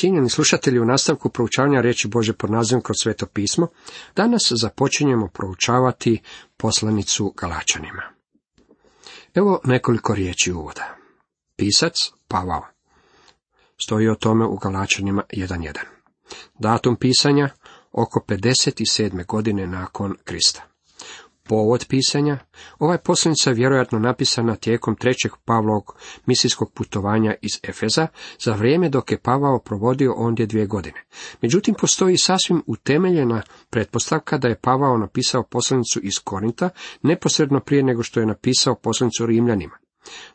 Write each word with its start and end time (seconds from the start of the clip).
Cijenjeni 0.00 0.30
slušatelji, 0.30 0.78
u 0.80 0.84
nastavku 0.84 1.28
proučavanja 1.28 1.80
riječi 1.80 2.08
Bože 2.08 2.32
pod 2.32 2.50
nazivom 2.50 2.82
kroz 2.82 2.96
sveto 3.02 3.26
pismo, 3.26 3.68
danas 4.16 4.52
započinjemo 4.62 5.28
proučavati 5.28 6.22
poslanicu 6.56 7.34
Galačanima. 7.36 8.02
Evo 9.34 9.60
nekoliko 9.64 10.14
riječi 10.14 10.52
uvoda. 10.52 10.96
Pisac 11.56 11.94
Pavao. 12.28 12.62
Stoji 13.82 14.08
o 14.08 14.14
tome 14.14 14.44
u 14.46 14.56
Galačanima 14.56 15.22
1.1. 15.32 15.78
Datum 16.58 16.96
pisanja 16.96 17.48
oko 17.92 18.24
57. 18.28 19.26
godine 19.26 19.66
nakon 19.66 20.14
Krista. 20.24 20.67
Povod 21.48 21.86
pisanja, 21.88 22.38
ova 22.78 22.98
poslanica 22.98 23.50
vjerojatno 23.50 23.98
napisana 23.98 24.56
tijekom 24.56 24.96
trećeg 24.96 25.32
Pavlovog 25.44 25.96
misijskog 26.26 26.72
putovanja 26.72 27.34
iz 27.42 27.60
Efeza, 27.62 28.06
za 28.38 28.52
vrijeme 28.52 28.88
dok 28.88 29.10
je 29.10 29.20
Pavao 29.20 29.58
provodio 29.58 30.14
ondje 30.16 30.46
dvije 30.46 30.66
godine. 30.66 31.04
Međutim, 31.42 31.74
postoji 31.74 32.16
sasvim 32.16 32.62
utemeljena 32.66 33.42
pretpostavka 33.70 34.38
da 34.38 34.48
je 34.48 34.60
Pavao 34.60 34.98
napisao 34.98 35.42
poslanicu 35.42 36.00
iz 36.02 36.14
Korinta 36.24 36.70
neposredno 37.02 37.60
prije 37.60 37.82
nego 37.82 38.02
što 38.02 38.20
je 38.20 38.26
napisao 38.26 38.74
poslanicu 38.74 39.26
Rimljanima. 39.26 39.87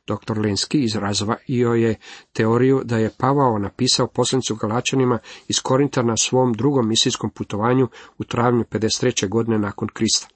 Dr. 0.08 0.40
Lenski 0.40 0.84
izrazvio 0.84 1.74
je 1.74 1.96
teoriju 2.34 2.82
da 2.84 2.98
je 2.98 3.12
Pavao 3.18 3.60
napisao 3.60 4.08
poslanicu 4.08 4.56
Galačanima 4.56 5.20
iz 5.48 5.60
Korinta 5.60 6.02
na 6.02 6.18
svom 6.18 6.54
drugom 6.54 6.88
misijskom 6.88 7.30
putovanju 7.30 7.88
u 8.18 8.24
travnju 8.24 8.64
53. 8.72 9.30
godine 9.30 9.60
nakon 9.60 9.88
Krista. 9.94 10.28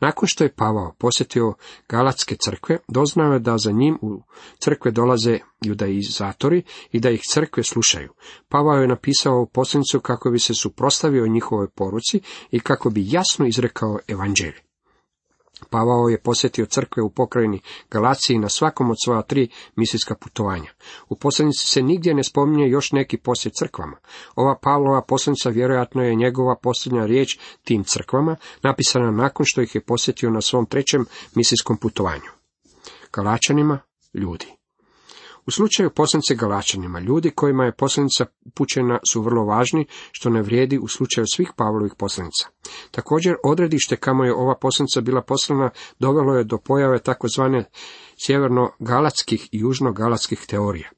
Nakon 0.00 0.28
što 0.28 0.44
je 0.44 0.54
Pavao 0.54 0.94
posjetio 0.98 1.54
Galatske 1.88 2.36
crkve, 2.36 2.78
doznao 2.88 3.32
je 3.32 3.38
da 3.38 3.58
za 3.58 3.70
njim 3.70 3.98
u 4.02 4.22
crkve 4.58 4.90
dolaze 4.90 5.38
judaizatori 5.60 6.62
i 6.92 7.00
da 7.00 7.10
ih 7.10 7.20
crkve 7.32 7.62
slušaju. 7.62 8.12
Pavao 8.48 8.76
je 8.76 8.88
napisao 8.88 9.46
poslanicu 9.46 10.00
kako 10.00 10.30
bi 10.30 10.38
se 10.38 10.54
suprostavio 10.54 11.26
njihovoj 11.26 11.68
poruci 11.68 12.20
i 12.50 12.60
kako 12.60 12.90
bi 12.90 13.04
jasno 13.06 13.46
izrekao 13.46 13.98
evanđelje. 14.08 14.65
Pavao 15.70 16.08
je 16.08 16.20
posjetio 16.20 16.66
crkve 16.66 17.02
u 17.02 17.10
pokrajini 17.10 17.60
Galaciji 17.90 18.38
na 18.38 18.48
svakom 18.48 18.90
od 18.90 18.96
svoja 19.04 19.22
tri 19.22 19.48
misijska 19.76 20.14
putovanja. 20.14 20.70
U 21.08 21.16
poslanici 21.16 21.66
se 21.66 21.82
nigdje 21.82 22.14
ne 22.14 22.24
spominje 22.24 22.68
još 22.68 22.92
neki 22.92 23.16
posjet 23.16 23.54
crkvama. 23.54 23.96
Ova 24.34 24.58
Pavlova 24.62 25.02
poslanica 25.02 25.48
vjerojatno 25.48 26.02
je 26.02 26.14
njegova 26.14 26.56
posljednja 26.62 27.06
riječ 27.06 27.38
tim 27.64 27.84
crkvama, 27.84 28.36
napisana 28.62 29.10
nakon 29.10 29.46
što 29.48 29.62
ih 29.62 29.74
je 29.74 29.84
posjetio 29.84 30.30
na 30.30 30.40
svom 30.40 30.66
trećem 30.66 31.06
misijskom 31.34 31.76
putovanju. 31.76 32.30
Galačanima, 33.12 33.78
ljudi. 34.14 34.55
U 35.46 35.50
slučaju 35.50 35.90
poslanice 35.90 36.34
Galačanima, 36.34 37.00
ljudi 37.00 37.30
kojima 37.30 37.64
je 37.64 37.76
poslanica 37.76 38.26
upućena 38.44 38.98
su 39.10 39.22
vrlo 39.22 39.44
važni, 39.44 39.86
što 40.12 40.30
ne 40.30 40.42
vrijedi 40.42 40.78
u 40.78 40.88
slučaju 40.88 41.26
svih 41.26 41.52
Pavlovih 41.56 41.92
poslanica. 41.98 42.48
Također, 42.90 43.34
odredište 43.44 43.96
kamo 43.96 44.24
je 44.24 44.34
ova 44.34 44.54
poslanica 44.60 45.00
bila 45.00 45.22
poslana 45.22 45.70
dovelo 45.98 46.34
je 46.36 46.44
do 46.44 46.58
pojave 46.58 46.98
takozvane 46.98 47.64
sjeverno-galatskih 48.16 49.48
i 49.52 49.58
južno-galatskih 49.58 50.46
teorija. 50.46 50.90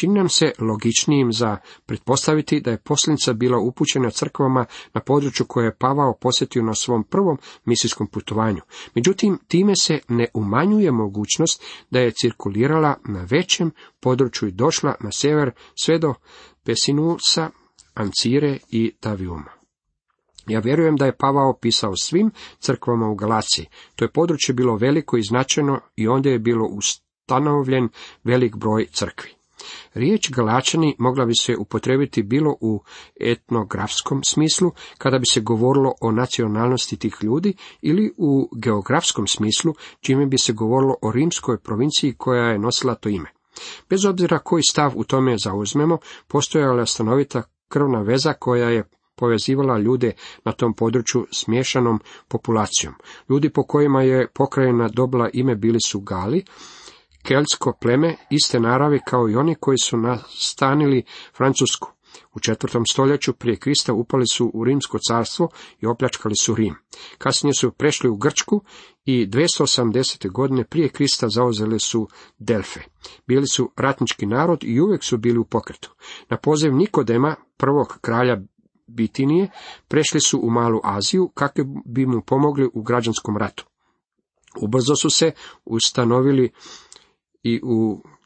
Čini 0.00 0.14
nam 0.14 0.28
se 0.28 0.52
logičnijim 0.58 1.32
za 1.32 1.56
pretpostaviti 1.86 2.60
da 2.60 2.70
je 2.70 2.82
posljednica 2.82 3.32
bila 3.32 3.58
upućena 3.58 4.10
crkvama 4.10 4.64
na 4.94 5.00
području 5.00 5.46
koje 5.46 5.64
je 5.64 5.76
Pavao 5.76 6.16
posjetio 6.20 6.62
na 6.62 6.74
svom 6.74 7.04
prvom 7.04 7.38
misijskom 7.64 8.06
putovanju. 8.06 8.60
Međutim, 8.94 9.38
time 9.48 9.76
se 9.76 10.00
ne 10.08 10.26
umanjuje 10.34 10.92
mogućnost 10.92 11.62
da 11.90 12.00
je 12.00 12.10
cirkulirala 12.10 12.96
na 13.04 13.26
većem 13.30 13.70
području 14.00 14.48
i 14.48 14.52
došla 14.52 14.94
na 15.00 15.10
sjever 15.12 15.50
sve 15.82 15.98
do 15.98 16.14
Pesinusa, 16.64 17.50
Ancire 17.94 18.58
i 18.70 18.92
Taviuma. 19.00 19.61
Ja 20.46 20.60
vjerujem 20.60 20.96
da 20.96 21.06
je 21.06 21.16
Pavao 21.16 21.58
pisao 21.60 21.96
svim 21.96 22.30
crkvama 22.58 23.08
u 23.08 23.14
Galaciji. 23.14 23.66
To 23.96 24.04
je 24.04 24.12
područje 24.12 24.54
bilo 24.54 24.76
veliko 24.76 25.16
i 25.16 25.22
značajno 25.22 25.80
i 25.96 26.08
ondje 26.08 26.32
je 26.32 26.38
bilo 26.38 26.66
ustanovljen 26.66 27.88
velik 28.24 28.56
broj 28.56 28.86
crkvi. 28.86 29.30
Riječ 29.94 30.30
Galačani 30.30 30.96
mogla 30.98 31.24
bi 31.24 31.34
se 31.34 31.56
upotrebiti 31.56 32.22
bilo 32.22 32.56
u 32.60 32.82
etnografskom 33.20 34.20
smislu, 34.24 34.70
kada 34.98 35.18
bi 35.18 35.26
se 35.26 35.40
govorilo 35.40 35.92
o 36.00 36.12
nacionalnosti 36.12 36.96
tih 36.96 37.16
ljudi, 37.22 37.54
ili 37.82 38.14
u 38.16 38.48
geografskom 38.56 39.26
smislu, 39.26 39.74
čime 40.00 40.26
bi 40.26 40.38
se 40.38 40.52
govorilo 40.52 40.96
o 41.02 41.12
rimskoj 41.12 41.58
provinciji 41.58 42.14
koja 42.14 42.44
je 42.44 42.58
nosila 42.58 42.94
to 42.94 43.08
ime. 43.08 43.30
Bez 43.90 44.04
obzira 44.04 44.38
koji 44.38 44.62
stav 44.62 44.92
u 44.94 45.04
tome 45.04 45.36
zauzmemo, 45.38 45.98
postojala 46.28 46.80
je 46.80 46.86
stanovita 46.86 47.42
krvna 47.68 48.02
veza 48.02 48.32
koja 48.32 48.68
je 48.68 48.84
povezivala 49.22 49.78
ljude 49.78 50.12
na 50.44 50.52
tom 50.52 50.74
području 50.74 51.26
s 51.32 51.46
miješanom 51.46 52.00
populacijom. 52.28 52.94
Ljudi 53.30 53.50
po 53.50 53.62
kojima 53.62 54.02
je 54.02 54.28
pokrajina 54.34 54.88
dobila 54.88 55.28
ime 55.32 55.54
bili 55.54 55.78
su 55.86 56.00
Gali, 56.00 56.44
keltsko 57.22 57.72
pleme 57.80 58.16
iste 58.30 58.60
naravi 58.60 59.00
kao 59.06 59.28
i 59.28 59.36
oni 59.36 59.54
koji 59.60 59.78
su 59.78 59.96
nastanili 59.96 61.02
Francusku. 61.36 61.92
U 62.34 62.40
četvrtom 62.40 62.86
stoljeću 62.86 63.32
prije 63.32 63.56
Krista 63.56 63.92
upali 63.92 64.26
su 64.26 64.50
u 64.54 64.64
Rimsko 64.64 64.98
carstvo 65.08 65.48
i 65.80 65.86
opljačkali 65.86 66.34
su 66.36 66.54
Rim. 66.54 66.74
Kasnije 67.18 67.54
su 67.54 67.70
prešli 67.70 68.08
u 68.10 68.16
Grčku 68.16 68.62
i 69.04 69.26
280. 69.26 70.30
godine 70.30 70.64
prije 70.64 70.88
Krista 70.88 71.28
zauzeli 71.28 71.80
su 71.80 72.08
Delfe. 72.38 72.80
Bili 73.26 73.46
su 73.46 73.72
ratnički 73.76 74.26
narod 74.26 74.64
i 74.64 74.80
uvijek 74.80 75.04
su 75.04 75.18
bili 75.18 75.38
u 75.38 75.44
pokretu. 75.44 75.94
Na 76.28 76.36
poziv 76.36 76.74
Nikodema, 76.74 77.36
prvog 77.56 77.98
kralja 78.00 78.36
Bitinije, 78.94 79.50
prešli 79.88 80.20
su 80.20 80.40
u 80.42 80.50
Malu 80.50 80.80
Aziju 80.84 81.28
kako 81.34 81.62
bi 81.86 82.06
mu 82.06 82.20
pomogli 82.26 82.70
u 82.74 82.82
građanskom 82.82 83.36
ratu. 83.36 83.66
Ubrzo 84.60 84.96
su 84.96 85.10
se 85.10 85.32
ustanovili 85.64 86.52
i 87.42 87.60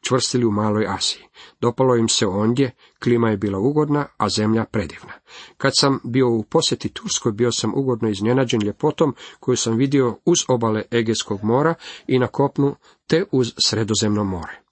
učvrstili 0.07 0.45
u 0.45 0.51
maloj 0.51 0.85
Asiji. 0.89 1.23
Dopalo 1.61 1.95
im 1.95 2.09
se 2.09 2.27
ondje, 2.27 2.71
klima 3.03 3.29
je 3.29 3.37
bila 3.37 3.59
ugodna, 3.59 4.07
a 4.17 4.29
zemlja 4.29 4.65
predivna. 4.65 5.13
Kad 5.57 5.71
sam 5.75 5.99
bio 6.03 6.29
u 6.29 6.43
posjeti 6.43 6.89
Turskoj, 6.89 7.31
bio 7.31 7.51
sam 7.51 7.71
ugodno 7.75 8.09
iznenađen 8.09 8.61
ljepotom 8.63 9.15
koju 9.39 9.57
sam 9.57 9.77
vidio 9.77 10.19
uz 10.25 10.37
obale 10.47 10.83
Egejskog 10.91 11.43
mora 11.43 11.73
i 12.07 12.19
na 12.19 12.27
kopnu, 12.27 12.75
te 13.07 13.25
uz 13.31 13.53
Sredozemno 13.67 14.23
more. 14.23 14.66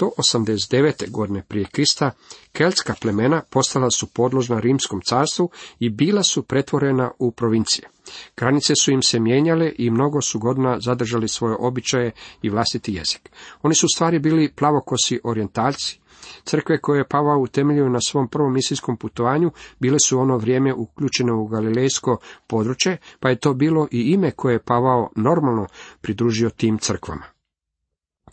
189. 0.00 1.10
godine 1.10 1.42
prije 1.48 1.66
Krista 1.72 2.10
keltska 2.52 2.94
plemena 3.00 3.42
postala 3.50 3.90
su 3.90 4.06
podložna 4.06 4.60
rimskom 4.60 5.00
carstvu 5.00 5.50
i 5.78 5.90
bila 5.90 6.22
su 6.22 6.42
pretvorena 6.42 7.10
u 7.18 7.30
provincije. 7.30 7.88
Granice 8.36 8.72
su 8.80 8.90
im 8.90 9.02
se 9.02 9.20
mijenjale 9.20 9.72
i 9.78 9.90
mnogo 9.90 10.20
su 10.20 10.38
godina 10.38 10.80
zadržali 10.80 11.28
svoje 11.28 11.56
običaje 11.58 12.10
i 12.42 12.50
vlastiti 12.50 12.94
jezik. 12.94 13.30
Oni 13.62 13.74
su 13.74 13.86
stvari 13.94 14.18
bili 14.18 14.52
plavokosi 14.52 15.20
orijentalci. 15.24 15.98
Crkve 16.44 16.80
koje 16.80 16.98
je 16.98 17.08
Pavao 17.08 17.38
utemeljio 17.38 17.88
na 17.88 17.98
svom 18.08 18.28
prvom 18.28 18.52
misijskom 18.52 18.96
putovanju 18.96 19.50
bile 19.78 19.98
su 19.98 20.18
ono 20.18 20.38
vrijeme 20.38 20.74
uključene 20.74 21.32
u 21.32 21.46
galilejsko 21.46 22.18
područje, 22.46 22.96
pa 23.20 23.28
je 23.28 23.38
to 23.38 23.54
bilo 23.54 23.88
i 23.90 24.00
ime 24.00 24.30
koje 24.30 24.54
je 24.54 24.62
Pavao 24.62 25.10
normalno 25.16 25.66
pridružio 26.00 26.50
tim 26.50 26.78
crkvama. 26.78 27.35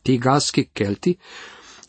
Ti 0.04 0.18
galski 0.18 0.66
kelti 0.66 1.18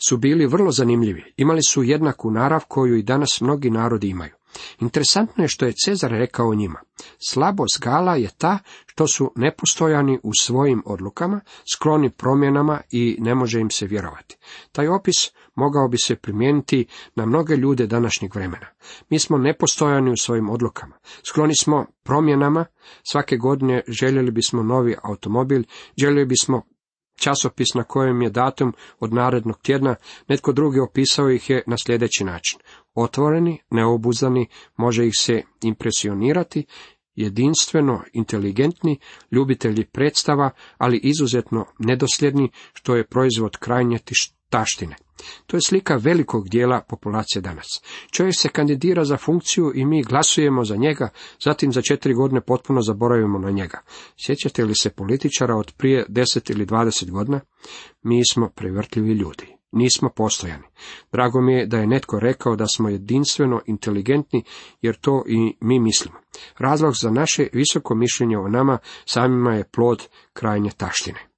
su 0.08 0.16
bili 0.16 0.46
vrlo 0.46 0.72
zanimljivi. 0.72 1.34
Imali 1.36 1.60
su 1.68 1.82
jednaku 1.82 2.30
narav 2.30 2.64
koju 2.68 2.96
i 2.96 3.02
danas 3.02 3.40
mnogi 3.40 3.70
narodi 3.70 4.08
imaju. 4.08 4.32
Interesantno 4.80 5.44
je 5.44 5.48
što 5.48 5.66
je 5.66 5.72
Cezar 5.84 6.10
rekao 6.10 6.48
o 6.48 6.54
njima. 6.54 6.80
Slabost 7.28 7.80
Gala 7.80 8.16
je 8.16 8.30
ta 8.38 8.58
što 8.86 9.06
su 9.06 9.32
nepostojani 9.36 10.18
u 10.22 10.30
svojim 10.40 10.82
odlukama, 10.86 11.40
skloni 11.74 12.10
promjenama 12.10 12.80
i 12.90 13.16
ne 13.20 13.34
može 13.34 13.60
im 13.60 13.70
se 13.70 13.86
vjerovati. 13.86 14.36
Taj 14.72 14.88
opis 14.88 15.30
mogao 15.54 15.88
bi 15.88 15.98
se 15.98 16.16
primijeniti 16.16 16.86
na 17.14 17.26
mnoge 17.26 17.56
ljude 17.56 17.86
današnjeg 17.86 18.34
vremena. 18.34 18.66
Mi 19.10 19.18
smo 19.18 19.38
nepostojani 19.38 20.10
u 20.10 20.16
svojim 20.16 20.50
odlukama. 20.50 20.96
Skloni 21.28 21.56
smo 21.56 21.86
promjenama, 22.02 22.64
svake 23.10 23.36
godine 23.36 23.82
željeli 23.88 24.30
bismo 24.30 24.62
novi 24.62 24.96
automobil, 25.02 25.62
željeli 25.96 26.26
bismo 26.26 26.62
časopis 27.16 27.74
na 27.74 27.84
kojem 27.84 28.22
je 28.22 28.30
datum 28.30 28.72
od 29.00 29.14
narednog 29.14 29.60
tjedna, 29.62 29.94
netko 30.28 30.52
drugi 30.52 30.80
opisao 30.80 31.30
ih 31.30 31.50
je 31.50 31.62
na 31.66 31.76
sljedeći 31.78 32.24
način. 32.24 32.58
Otvoreni, 32.94 33.62
neobuzdani, 33.70 34.46
može 34.76 35.06
ih 35.06 35.12
se 35.18 35.42
impresionirati, 35.62 36.66
jedinstveno 37.14 38.02
inteligentni, 38.12 38.98
ljubitelji 39.30 39.84
predstava, 39.84 40.50
ali 40.78 41.00
izuzetno 41.02 41.66
nedosljedni, 41.78 42.50
što 42.72 42.96
je 42.96 43.06
proizvod 43.06 43.56
krajnje 43.56 43.98
taštine. 44.54 44.96
To 45.46 45.56
je 45.56 45.60
slika 45.66 45.96
velikog 45.96 46.48
dijela 46.48 46.80
populacije 46.88 47.42
danas. 47.42 47.66
Čovjek 48.10 48.34
se 48.38 48.48
kandidira 48.48 49.04
za 49.04 49.16
funkciju 49.16 49.72
i 49.74 49.84
mi 49.84 50.02
glasujemo 50.02 50.64
za 50.64 50.76
njega, 50.76 51.08
zatim 51.44 51.72
za 51.72 51.82
četiri 51.82 52.14
godine 52.14 52.40
potpuno 52.40 52.82
zaboravimo 52.82 53.38
na 53.38 53.50
njega. 53.50 53.78
Sjećate 54.26 54.64
li 54.64 54.74
se 54.74 54.90
političara 54.90 55.56
od 55.56 55.72
prije 55.76 56.04
deset 56.08 56.50
ili 56.50 56.66
dvadeset 56.66 57.10
godina? 57.10 57.40
Mi 58.02 58.22
smo 58.32 58.48
prevrtljivi 58.48 59.12
ljudi. 59.12 59.46
nismo 59.74 60.08
postojani. 60.16 60.64
Drago 61.12 61.40
mi 61.40 61.54
je 61.54 61.66
da 61.66 61.78
je 61.78 61.86
netko 61.86 62.20
rekao 62.20 62.56
da 62.56 62.66
smo 62.66 62.88
jedinstveno 62.88 63.60
inteligentni, 63.66 64.44
jer 64.82 64.96
to 65.00 65.24
i 65.26 65.56
mi 65.60 65.80
mislimo. 65.80 66.18
Razlog 66.58 66.94
za 66.96 67.10
naše 67.10 67.48
visoko 67.52 67.94
mišljenje 67.94 68.38
o 68.38 68.48
nama 68.48 68.78
samima 69.06 69.54
je 69.54 69.68
plod 69.72 70.08
krajnje 70.32 70.70
taštine. 70.76 71.33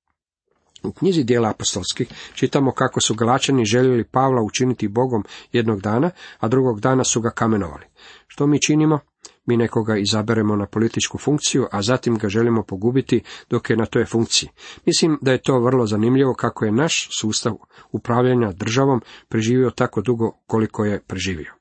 U 0.82 0.92
knjizi 0.92 1.24
dijela 1.24 1.50
apostolskih 1.50 2.08
čitamo 2.34 2.72
kako 2.72 3.00
su 3.00 3.14
Galačani 3.14 3.64
željeli 3.64 4.04
Pavla 4.04 4.42
učiniti 4.42 4.88
Bogom 4.88 5.24
jednog 5.52 5.80
dana, 5.80 6.10
a 6.38 6.48
drugog 6.48 6.80
dana 6.80 7.04
su 7.04 7.20
ga 7.20 7.30
kamenovali. 7.30 7.84
Što 8.26 8.46
mi 8.46 8.60
činimo? 8.60 8.98
Mi 9.46 9.56
nekoga 9.56 9.96
izaberemo 9.96 10.56
na 10.56 10.66
političku 10.66 11.18
funkciju, 11.18 11.66
a 11.72 11.82
zatim 11.82 12.18
ga 12.18 12.28
želimo 12.28 12.62
pogubiti 12.62 13.22
dok 13.50 13.70
je 13.70 13.76
na 13.76 13.86
toj 13.86 14.04
funkciji. 14.04 14.48
Mislim 14.86 15.18
da 15.22 15.32
je 15.32 15.42
to 15.42 15.60
vrlo 15.60 15.86
zanimljivo 15.86 16.34
kako 16.34 16.64
je 16.64 16.72
naš 16.72 17.08
sustav 17.20 17.52
upravljanja 17.92 18.52
državom 18.52 19.00
preživio 19.28 19.70
tako 19.70 20.02
dugo 20.02 20.30
koliko 20.46 20.84
je 20.84 21.00
preživio. 21.00 21.54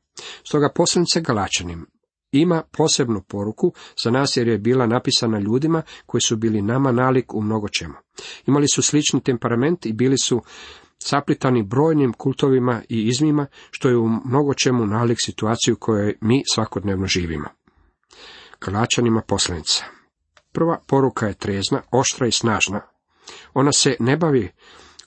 Stoga 0.43 0.69
posljednice 0.75 1.21
Galačanim 1.21 1.85
ima 2.41 2.63
posebnu 2.71 3.21
poruku 3.27 3.73
za 4.03 4.11
nas 4.11 4.37
jer 4.37 4.47
je 4.47 4.57
bila 4.57 4.87
napisana 4.87 5.39
ljudima 5.39 5.81
koji 6.05 6.21
su 6.21 6.35
bili 6.37 6.61
nama 6.61 6.91
nalik 6.91 7.33
u 7.33 7.41
mnogo 7.41 7.67
čemu. 7.79 7.93
Imali 8.45 8.67
su 8.67 8.81
slični 8.81 9.23
temperament 9.23 9.85
i 9.85 9.93
bili 9.93 10.17
su 10.17 10.41
saplitani 10.99 11.63
brojnim 11.63 12.13
kultovima 12.13 12.81
i 12.89 13.07
izmima, 13.07 13.45
što 13.71 13.89
je 13.89 13.97
u 13.97 14.09
mnogo 14.09 14.53
čemu 14.53 14.85
nalik 14.85 15.17
situaciju 15.21 15.75
kojoj 15.75 16.17
mi 16.21 16.43
svakodnevno 16.53 17.07
živimo. 17.07 17.49
Kalačanima 18.59 19.21
poslanica. 19.21 19.85
Prva 20.51 20.79
poruka 20.87 21.27
je 21.27 21.33
trezna, 21.33 21.81
oštra 21.91 22.27
i 22.27 22.31
snažna. 22.31 22.81
Ona 23.53 23.71
se 23.71 23.95
ne 23.99 24.17
bavi 24.17 24.51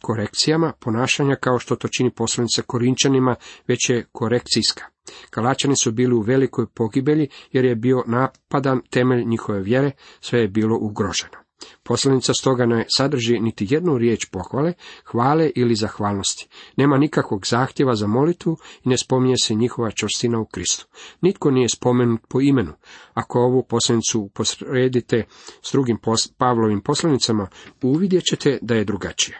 korekcijama 0.00 0.72
ponašanja 0.80 1.36
kao 1.36 1.58
što 1.58 1.76
to 1.76 1.88
čini 1.88 2.10
poslanica 2.10 2.62
Korinčanima, 2.62 3.34
već 3.66 3.90
je 3.90 4.06
korekcijska. 4.12 4.84
Kalačani 5.31 5.75
su 5.76 5.93
bili 5.93 6.14
u 6.14 6.20
velikoj 6.20 6.66
pogibelji 6.66 7.28
jer 7.52 7.64
je 7.64 7.75
bio 7.75 8.05
napadan 8.06 8.81
temelj 8.90 9.25
njihove 9.25 9.60
vjere, 9.60 9.90
sve 10.20 10.40
je 10.40 10.49
bilo 10.49 10.78
ugroženo. 10.81 11.49
Poslanica 11.82 12.32
stoga 12.34 12.66
ne 12.66 12.87
sadrži 12.96 13.38
niti 13.40 13.66
jednu 13.70 13.99
riječ 13.99 14.26
pohvale, 14.31 14.72
hvale 15.05 15.50
ili 15.55 15.75
zahvalnosti. 15.75 16.49
Nema 16.76 16.99
nikakvog 16.99 17.46
zahtjeva 17.46 17.94
za 17.94 18.06
molitvu 18.06 18.56
i 18.84 18.88
ne 18.88 18.99
spominje 18.99 19.34
se 19.43 19.55
njihova 19.55 19.90
čvrstina 19.90 20.40
u 20.40 20.46
Kristu. 20.46 20.87
Nitko 21.20 21.50
nije 21.50 21.69
spomenut 21.69 22.20
po 22.28 22.40
imenu. 22.40 22.72
Ako 23.14 23.40
ovu 23.40 23.62
poslanicu 23.62 24.31
posredite 24.34 25.25
s 25.62 25.72
drugim 25.72 25.99
Pavlovim 26.37 26.81
poslanicama, 26.81 27.49
uvidjet 27.82 28.25
ćete 28.25 28.58
da 28.62 28.75
je 28.75 28.84
drugačija. 28.84 29.38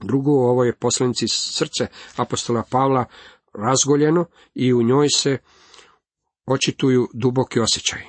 Drugo, 0.00 0.30
u 0.30 0.44
ovoj 0.44 0.68
je 0.68 0.76
poslanici 0.76 1.28
srce 1.28 1.86
apostola 2.16 2.62
Pavla 2.70 3.04
razgoljeno 3.54 4.24
i 4.54 4.72
u 4.72 4.82
njoj 4.82 5.08
se 5.08 5.38
očituju 6.46 7.08
duboki 7.12 7.60
osjećaj. 7.60 8.02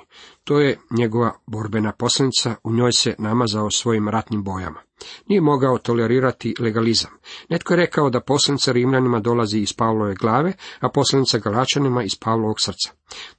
To 0.43 0.59
je 0.59 0.79
njegova 0.91 1.39
borbena 1.47 1.91
poslanica, 1.91 2.55
u 2.63 2.73
njoj 2.73 2.91
se 2.91 3.15
namazao 3.19 3.71
svojim 3.71 4.09
ratnim 4.09 4.43
bojama. 4.43 4.81
Nije 5.27 5.41
mogao 5.41 5.77
tolerirati 5.77 6.55
legalizam. 6.59 7.11
Netko 7.49 7.73
je 7.73 7.77
rekao 7.77 8.09
da 8.09 8.21
poslanica 8.21 8.71
Rimljanima 8.71 9.19
dolazi 9.19 9.59
iz 9.59 9.73
Pavlove 9.73 10.15
glave, 10.15 10.53
a 10.79 10.89
poslanica 10.89 11.37
Galačanima 11.37 12.03
iz 12.03 12.15
Pavlovog 12.21 12.55
srca. 12.59 12.89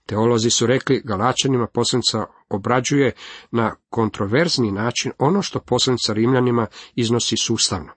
Teolozi 0.07 0.51
su 0.51 0.67
rekli 0.67 1.03
Galačanima 1.05 1.67
poslanica 1.67 2.25
obrađuje 2.49 3.13
na 3.51 3.75
kontroverzni 3.89 4.73
način 4.73 5.13
ono 5.19 5.43
što 5.43 5.61
poslanica 5.61 6.13
Rimljanima 6.13 6.67
iznosi 6.95 7.37
sustavno. 7.37 7.93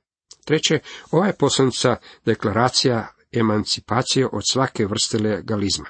Treće, 0.46 0.80
ova 1.12 1.28
je 1.28 1.38
poslanica 1.38 1.96
deklaracija 2.26 3.08
emancipacije 3.32 4.28
od 4.32 4.42
svake 4.52 4.86
vrste 4.86 5.18
legalizma. 5.18 5.86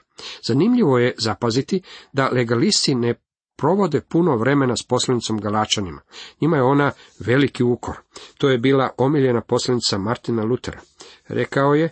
Zanimljivo 0.48 0.98
je 0.98 1.16
zapaziti 1.18 1.82
da 2.14 2.30
legalisti 2.30 2.96
ne 2.96 3.16
provode 3.60 4.02
puno 4.02 4.36
vremena 4.38 4.76
s 4.78 4.88
poslanicom 4.88 5.40
Galačanima. 5.40 6.02
Njima 6.42 6.58
je 6.58 6.64
ona 6.64 6.92
veliki 7.20 7.64
ukor. 7.64 7.98
To 8.38 8.50
je 8.50 8.58
bila 8.58 8.90
omiljena 8.98 9.42
poslanica 9.42 9.98
Martina 9.98 10.44
Lutera. 10.44 10.80
Rekao 11.28 11.74
je, 11.74 11.90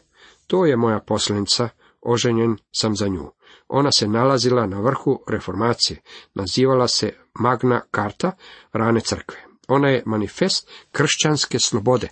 to 0.48 0.66
je 0.66 0.78
moja 0.78 1.00
poslanica, 1.00 1.70
oženjen 2.02 2.58
sam 2.72 2.96
za 2.96 3.08
nju. 3.08 3.32
Ona 3.68 3.92
se 3.92 4.08
nalazila 4.08 4.68
na 4.68 4.80
vrhu 4.80 5.24
reformacije, 5.28 6.02
nazivala 6.34 6.88
se 6.88 7.14
Magna 7.40 7.82
Karta 7.92 8.32
rane 8.74 9.02
crkve. 9.02 9.38
Ona 9.68 9.90
je 9.90 10.04
manifest 10.06 10.70
kršćanske 10.92 11.60
slobode, 11.60 12.10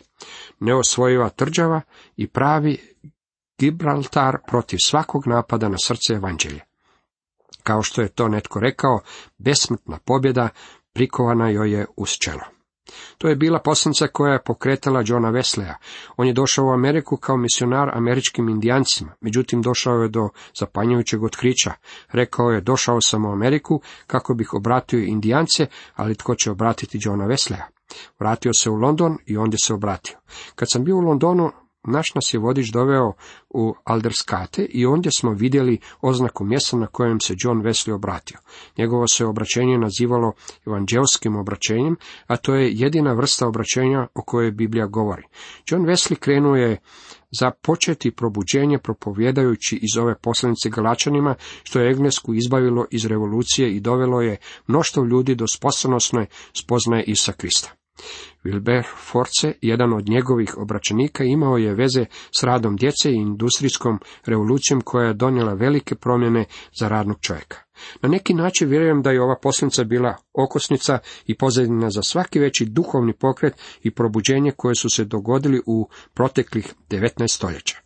neosvojiva 0.59 1.29
trđava 1.29 1.81
i 2.15 2.27
pravi 2.27 2.95
Gibraltar 3.57 4.37
protiv 4.47 4.77
svakog 4.83 5.27
napada 5.27 5.69
na 5.69 5.77
srce 5.77 6.13
evanđelja. 6.13 6.61
Kao 7.63 7.81
što 7.83 8.01
je 8.01 8.07
to 8.09 8.27
netko 8.27 8.59
rekao, 8.59 8.99
besmrtna 9.37 9.97
pobjeda 10.05 10.49
prikovana 10.93 11.49
joj 11.49 11.71
je 11.71 11.85
uz 11.97 12.09
čelo. 12.09 12.55
To 13.17 13.27
je 13.27 13.35
bila 13.35 13.59
poslanica 13.59 14.07
koja 14.07 14.33
je 14.33 14.43
pokretala 14.43 15.03
Johna 15.05 15.31
Wesleya. 15.31 15.73
On 16.17 16.27
je 16.27 16.33
došao 16.33 16.65
u 16.65 16.73
Ameriku 16.73 17.17
kao 17.17 17.37
misionar 17.37 17.97
američkim 17.97 18.49
indijancima, 18.49 19.11
međutim 19.21 19.61
došao 19.61 19.95
je 19.95 20.09
do 20.09 20.29
zapanjujućeg 20.59 21.23
otkrića. 21.23 21.71
Rekao 22.11 22.51
je, 22.51 22.61
došao 22.61 23.01
sam 23.01 23.25
u 23.25 23.31
Ameriku 23.31 23.81
kako 24.07 24.33
bih 24.33 24.53
obratio 24.53 24.99
indijance, 24.99 25.67
ali 25.95 26.15
tko 26.15 26.35
će 26.35 26.51
obratiti 26.51 26.99
Johna 27.01 27.25
Wesleya? 27.25 27.63
Vratio 28.19 28.53
se 28.53 28.69
u 28.69 28.75
London 28.75 29.17
i 29.25 29.37
ondje 29.37 29.57
se 29.63 29.73
obratio. 29.73 30.17
Kad 30.55 30.67
sam 30.71 30.83
bio 30.83 30.95
u 30.95 31.01
Londonu, 31.01 31.51
naš 31.87 32.15
nas 32.15 32.33
je 32.33 32.39
vodič 32.39 32.69
doveo 32.69 33.13
u 33.49 33.75
Alderskate 33.83 34.65
i 34.65 34.85
ondje 34.85 35.11
smo 35.17 35.31
vidjeli 35.31 35.79
oznaku 36.01 36.43
mjesta 36.43 36.77
na 36.77 36.87
kojem 36.87 37.19
se 37.19 37.33
John 37.37 37.61
Wesley 37.61 37.93
obratio. 37.93 38.37
Njegovo 38.77 39.07
se 39.07 39.25
obraćenje 39.25 39.77
nazivalo 39.77 40.33
evanđelskim 40.67 41.35
obraćenjem, 41.35 41.95
a 42.27 42.37
to 42.37 42.55
je 42.55 42.71
jedina 42.73 43.13
vrsta 43.13 43.47
obraćenja 43.47 44.07
o 44.13 44.21
kojoj 44.21 44.51
Biblija 44.51 44.87
govori. 44.87 45.23
John 45.69 45.85
Wesley 45.85 46.15
krenuo 46.15 46.55
je 46.55 46.79
za 47.39 47.51
početi 47.51 48.11
probuđenje 48.11 48.79
propovjedajući 48.79 49.79
iz 49.81 49.97
ove 49.97 50.15
poslanice 50.15 50.69
Galačanima, 50.69 51.35
što 51.63 51.79
je 51.79 51.91
Englesku 51.91 52.33
izbavilo 52.33 52.85
iz 52.91 53.05
revolucije 53.05 53.75
i 53.75 53.79
dovelo 53.79 54.21
je 54.21 54.38
mnoštvo 54.67 55.03
ljudi 55.03 55.35
do 55.35 55.45
sposobnosne 55.47 56.25
spoznaje 56.53 57.03
Isa 57.07 57.33
Krista. 57.33 57.84
Wilberforce, 58.44 59.53
jedan 59.62 59.94
od 59.94 60.09
njegovih 60.09 60.57
obraćenika, 60.57 61.24
imao 61.24 61.57
je 61.57 61.75
veze 61.75 62.06
s 62.39 62.44
radom 62.44 62.75
djece 62.75 63.12
i 63.12 63.15
industrijskom 63.15 64.00
revolucijom 64.25 64.81
koja 64.81 65.07
je 65.07 65.13
donijela 65.13 65.53
velike 65.53 65.95
promjene 65.95 66.45
za 66.80 66.88
radnog 66.88 67.17
čovjeka. 67.22 67.58
Na 68.01 68.10
neki 68.10 68.34
način 68.34 68.69
vjerujem 68.69 69.01
da 69.01 69.12
je 69.12 69.22
ova 69.22 69.36
posljednica 69.41 69.84
bila 69.84 70.15
okosnica 70.34 71.00
i 71.25 71.38
pozadina 71.38 71.89
za 71.89 72.01
svaki 72.01 72.39
veći 72.39 72.65
duhovni 72.65 73.13
pokret 73.13 73.53
i 73.84 73.91
probuđenje 73.91 74.51
koje 74.51 74.75
su 74.75 74.89
se 74.89 75.05
dogodili 75.05 75.62
u 75.65 75.89
proteklih 76.13 76.74
19 76.89 77.27
stoljeća. 77.27 77.85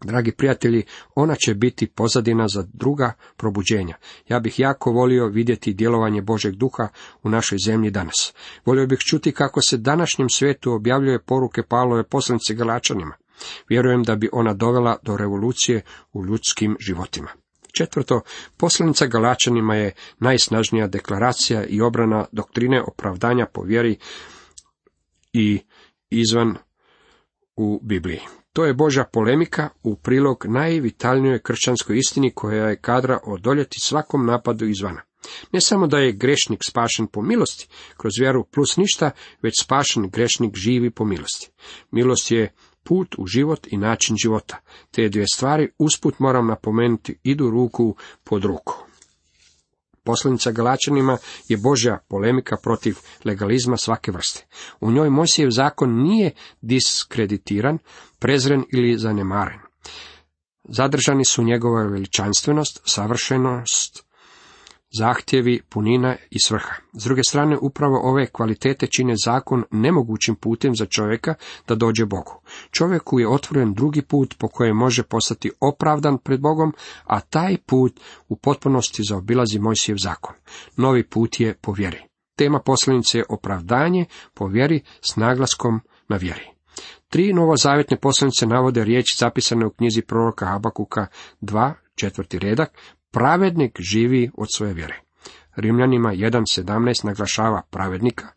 Dragi 0.00 0.32
prijatelji, 0.32 0.82
ona 1.14 1.34
će 1.34 1.54
biti 1.54 1.86
pozadina 1.86 2.48
za 2.48 2.64
druga 2.72 3.12
probuđenja. 3.36 3.96
Ja 4.28 4.40
bih 4.40 4.58
jako 4.58 4.90
volio 4.90 5.26
vidjeti 5.26 5.74
djelovanje 5.74 6.22
Božeg 6.22 6.54
duha 6.54 6.88
u 7.22 7.28
našoj 7.28 7.58
zemlji 7.64 7.90
danas. 7.90 8.34
Volio 8.64 8.86
bih 8.86 8.98
čuti 8.98 9.32
kako 9.32 9.60
se 9.62 9.76
današnjem 9.76 10.28
svijetu 10.28 10.72
objavljuje 10.72 11.22
poruke 11.22 11.62
Pavlove 11.62 12.04
poslanice 12.04 12.54
Galačanima. 12.54 13.14
Vjerujem 13.68 14.02
da 14.02 14.16
bi 14.16 14.28
ona 14.32 14.54
dovela 14.54 14.96
do 15.02 15.16
revolucije 15.16 15.82
u 16.12 16.24
ljudskim 16.24 16.76
životima. 16.80 17.28
Četvrto, 17.72 18.20
poslanica 18.56 19.06
Galačanima 19.06 19.74
je 19.74 19.92
najsnažnija 20.18 20.86
deklaracija 20.86 21.64
i 21.64 21.80
obrana 21.80 22.26
doktrine 22.32 22.82
opravdanja 22.82 23.46
po 23.46 23.62
vjeri 23.62 23.96
i 25.32 25.60
izvan 26.10 26.56
u 27.56 27.80
Bibliji. 27.82 28.20
To 28.54 28.64
je 28.64 28.74
Božja 28.74 29.04
polemika 29.04 29.68
u 29.82 29.96
prilog 29.96 30.44
najvitalnijoj 30.48 31.38
kršćanskoj 31.38 31.98
istini 31.98 32.30
koja 32.30 32.68
je 32.68 32.76
kadra 32.76 33.18
odoljeti 33.24 33.80
svakom 33.80 34.26
napadu 34.26 34.66
izvana. 34.66 35.02
Ne 35.52 35.60
samo 35.60 35.86
da 35.86 35.98
je 35.98 36.12
grešnik 36.12 36.60
spašen 36.64 37.06
po 37.06 37.22
milosti, 37.22 37.68
kroz 37.96 38.12
vjeru 38.20 38.44
plus 38.44 38.76
ništa, 38.76 39.10
već 39.42 39.62
spašen 39.62 40.10
grešnik 40.10 40.56
živi 40.56 40.90
po 40.90 41.04
milosti. 41.04 41.50
Milost 41.90 42.30
je 42.30 42.52
put 42.82 43.14
u 43.18 43.26
život 43.26 43.66
i 43.70 43.76
način 43.76 44.16
života. 44.22 44.56
Te 44.90 45.08
dvije 45.08 45.26
stvari 45.34 45.68
usput 45.78 46.18
moram 46.18 46.46
napomenuti 46.46 47.18
idu 47.22 47.50
ruku 47.50 47.96
pod 48.24 48.44
ruku. 48.44 48.83
Poslanica 50.04 50.50
Galačanima 50.52 51.18
je 51.48 51.56
Božja 51.56 51.98
polemika 52.08 52.56
protiv 52.62 52.96
legalizma 53.24 53.76
svake 53.76 54.12
vrste. 54.12 54.46
U 54.80 54.90
njoj 54.90 55.10
Mojsijev 55.10 55.50
zakon 55.50 56.02
nije 56.02 56.30
diskreditiran, 56.60 57.78
prezren 58.18 58.64
ili 58.72 58.98
zanemaren. 58.98 59.60
Zadržani 60.68 61.24
su 61.24 61.42
njegova 61.42 61.82
veličanstvenost, 61.82 62.80
savršenost, 62.84 64.03
zahtjevi, 64.98 65.60
punina 65.68 66.16
i 66.30 66.40
svrha. 66.44 66.74
S 66.92 67.04
druge 67.04 67.22
strane, 67.28 67.58
upravo 67.60 68.00
ove 68.02 68.26
kvalitete 68.26 68.86
čine 68.86 69.14
zakon 69.24 69.64
nemogućim 69.70 70.34
putem 70.34 70.76
za 70.76 70.86
čovjeka 70.86 71.34
da 71.68 71.74
dođe 71.74 72.06
Bogu. 72.06 72.40
Čovjeku 72.70 73.20
je 73.20 73.28
otvoren 73.28 73.74
drugi 73.74 74.02
put 74.02 74.34
po 74.38 74.48
kojem 74.48 74.76
može 74.76 75.02
postati 75.02 75.50
opravdan 75.60 76.18
pred 76.18 76.40
Bogom, 76.40 76.72
a 77.04 77.20
taj 77.20 77.56
put 77.66 78.00
u 78.28 78.36
potpunosti 78.36 79.02
zaobilazi 79.08 79.58
Mojsijev 79.58 79.96
zakon. 79.96 80.34
Novi 80.76 81.08
put 81.08 81.40
je 81.40 81.54
po 81.54 81.72
vjeri. 81.72 81.98
Tema 82.36 82.60
poslanice 82.60 83.18
je 83.18 83.24
opravdanje 83.28 84.04
po 84.34 84.46
vjeri 84.46 84.80
s 85.00 85.16
naglaskom 85.16 85.80
na 86.08 86.16
vjeri. 86.16 86.54
Tri 87.08 87.32
novozavetne 87.32 87.96
poslanice 88.00 88.46
navode 88.46 88.84
riječ 88.84 89.18
zapisane 89.18 89.66
u 89.66 89.70
knjizi 89.70 90.02
proroka 90.02 90.46
Habakuka 90.46 91.06
2, 91.40 91.72
četvrti 91.94 92.38
redak, 92.38 92.70
pravednik 93.14 93.80
živi 93.80 94.30
od 94.36 94.48
svoje 94.54 94.74
vjere. 94.74 95.00
Rimljanima 95.56 96.08
1.17 96.08 97.04
naglašava 97.04 97.62
pravednika, 97.70 98.28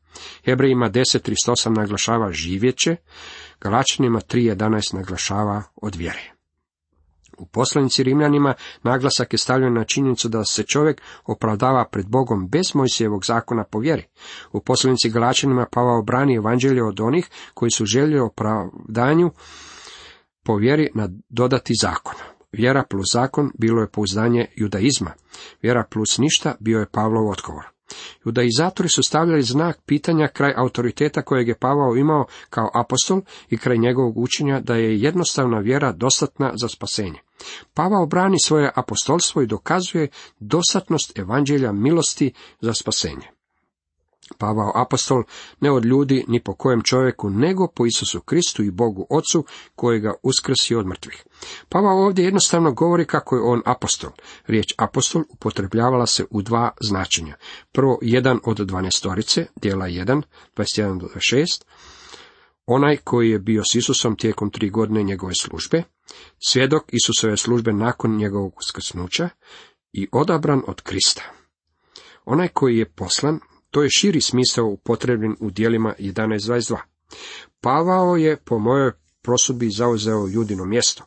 Hebrejima 0.46 0.89
10.38 0.89 1.77
naglašava 1.77 2.31
živjeće, 2.31 2.96
Galačanima 3.62 4.19
3.11 4.19 4.96
naglašava 4.96 5.63
od 5.75 5.96
vjere. 5.96 6.34
U 7.38 7.46
poslanici 7.46 8.03
Rimljanima 8.03 8.53
naglasak 8.84 9.34
je 9.34 9.38
stavljen 9.38 9.74
na 9.74 9.84
činjenicu 9.84 10.29
da 10.29 10.46
se 10.46 10.63
čovjek 10.63 11.01
opravdava 11.25 11.86
pred 11.91 12.07
Bogom 12.07 12.50
bez 12.50 12.75
Mojsijevog 12.75 13.25
zakona 13.25 13.63
po 13.63 13.79
vjeri. 13.79 14.03
U 14.51 14.62
poslanici 14.62 15.10
Galačanima 15.10 15.65
Pavao 15.72 16.01
brani 16.01 16.36
evanđelje 16.36 16.84
od 16.84 17.00
onih 17.00 17.29
koji 17.53 17.72
su 17.72 17.86
željeli 17.86 18.19
opravdanju 18.19 19.31
po 20.43 20.55
vjeri 20.55 20.89
dodati 21.29 21.74
zakon. 21.81 22.37
Vjera 22.51 22.84
plus 22.89 23.06
zakon 23.13 23.51
bilo 23.58 23.82
je 23.82 23.89
pouzdanje 23.89 24.46
judaizma. 24.56 25.12
Vjera 25.62 25.84
plus 25.89 26.18
ništa 26.18 26.56
bio 26.60 26.80
je 26.80 26.89
Pavlov 26.92 27.30
odgovor. 27.30 27.63
Judaizatori 28.25 28.89
su 28.89 29.04
stavljali 29.04 29.44
znak 29.44 29.82
pitanja 29.86 30.27
kraj 30.27 30.54
autoriteta 30.58 31.22
kojeg 31.22 31.48
je 31.48 31.60
Pavao 31.60 31.96
imao 31.96 32.25
kao 32.50 32.70
apostol 32.74 33.22
i 33.50 33.58
kraj 33.58 33.77
njegovog 33.77 34.18
učenja 34.18 34.60
da 34.60 34.75
je 34.75 35.01
jednostavna 35.01 35.60
vjera 35.60 35.92
dostatna 35.92 36.51
za 36.56 36.68
spasenje. 36.68 37.20
Pavao 37.74 38.06
brani 38.06 38.38
svoje 38.46 38.72
apostolstvo 38.75 39.42
i 39.42 39.48
dokazuje 39.48 40.08
dostatnost 40.39 41.20
evanđelja 41.20 41.72
milosti 41.72 42.34
za 42.62 42.74
spasenje. 42.74 43.37
Pavao 44.38 44.72
apostol 44.75 45.24
ne 45.60 45.72
od 45.72 45.86
ljudi 45.86 46.25
ni 46.27 46.43
po 46.43 46.53
kojem 46.53 46.81
čovjeku, 46.81 47.29
nego 47.29 47.67
po 47.67 47.86
Isusu 47.86 48.22
Kristu 48.22 48.63
i 48.63 48.72
Bogu 48.72 49.07
Ocu, 49.10 49.46
koji 49.75 50.00
ga 50.00 50.13
uskrsi 50.24 50.75
od 50.75 50.88
mrtvih. 50.88 51.25
Pavao 51.69 52.05
ovdje 52.05 52.25
jednostavno 52.25 52.72
govori 52.72 53.05
kako 53.05 53.36
je 53.36 53.41
on 53.41 53.62
apostol. 53.65 54.12
Riječ 54.48 54.74
apostol 54.77 55.24
upotrebljavala 55.29 56.05
se 56.05 56.25
u 56.29 56.41
dva 56.41 56.72
značenja. 56.81 57.36
Prvo, 57.72 58.00
jedan 58.01 58.39
od 58.46 58.57
dvanestorice, 58.57 59.46
dijela 59.55 59.86
1, 59.86 60.22
21 60.55 61.00
do 61.00 61.07
26, 61.07 61.63
onaj 62.65 62.98
koji 62.98 63.29
je 63.29 63.39
bio 63.39 63.63
s 63.72 63.75
Isusom 63.75 64.15
tijekom 64.15 64.51
tri 64.51 64.69
godine 64.69 65.03
njegove 65.03 65.34
službe, 65.41 65.84
svjedok 66.48 66.84
Isusove 66.88 67.38
službe 67.38 67.74
nakon 67.74 68.17
njegovog 68.17 68.53
uskrsnuća 68.57 69.29
i 69.93 70.07
odabran 70.12 70.62
od 70.67 70.81
Krista. 70.81 71.24
Onaj 72.25 72.48
koji 72.48 72.77
je 72.77 72.89
poslan 72.89 73.39
to 73.72 73.84
je 73.84 73.90
širi 73.90 74.22
smisao 74.22 74.66
upotrebljen 74.66 75.36
u 75.40 75.52
dijelima 75.52 75.94
11.22. 76.00 76.78
Pavao 77.62 78.16
je 78.16 78.38
po 78.46 78.60
mojoj 78.60 78.92
prosudbi 79.28 79.70
zauzeo 79.70 80.28
judino 80.28 80.66
mjesto. 80.66 81.04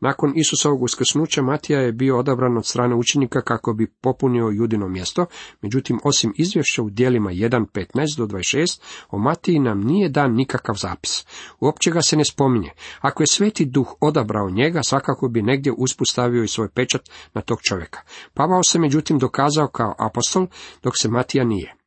Nakon 0.00 0.32
Isusovog 0.36 0.82
uskrsnuća 0.82 1.42
Matija 1.42 1.80
je 1.80 1.92
bio 1.92 2.18
odabran 2.18 2.56
od 2.56 2.66
strane 2.66 2.94
učenika 2.94 3.42
kako 3.42 3.72
bi 3.72 3.94
popunio 4.00 4.48
judino 4.48 4.88
mjesto, 4.88 5.26
međutim 5.62 5.98
osim 6.04 6.32
izvješća 6.36 6.82
u 6.82 6.90
dijelima 6.90 7.30
1.15 7.30 8.18
do 8.18 8.26
26, 8.26 8.80
o 9.10 9.18
Matiji 9.18 9.58
nam 9.58 9.80
nije 9.80 10.08
dan 10.08 10.34
nikakav 10.34 10.74
zapis. 10.74 11.26
Uopće 11.60 11.90
ga 11.90 12.02
se 12.02 12.16
ne 12.16 12.24
spominje. 12.24 12.70
Ako 13.00 13.22
je 13.22 13.26
sveti 13.26 13.64
duh 13.64 13.94
odabrao 14.00 14.50
njega, 14.50 14.82
svakako 14.82 15.28
bi 15.28 15.42
negdje 15.42 15.72
uspostavio 15.78 16.42
i 16.42 16.48
svoj 16.48 16.68
pečat 16.68 17.02
na 17.34 17.40
tog 17.40 17.58
čovjeka. 17.62 18.00
Pavao 18.34 18.62
se 18.62 18.78
međutim 18.78 19.18
dokazao 19.18 19.68
kao 19.68 19.94
apostol, 19.98 20.46
dok 20.82 20.98
se 20.98 21.08
Matija 21.08 21.44
nije. 21.44 21.81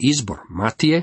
Izbor 0.00 0.38
Matije 0.48 1.02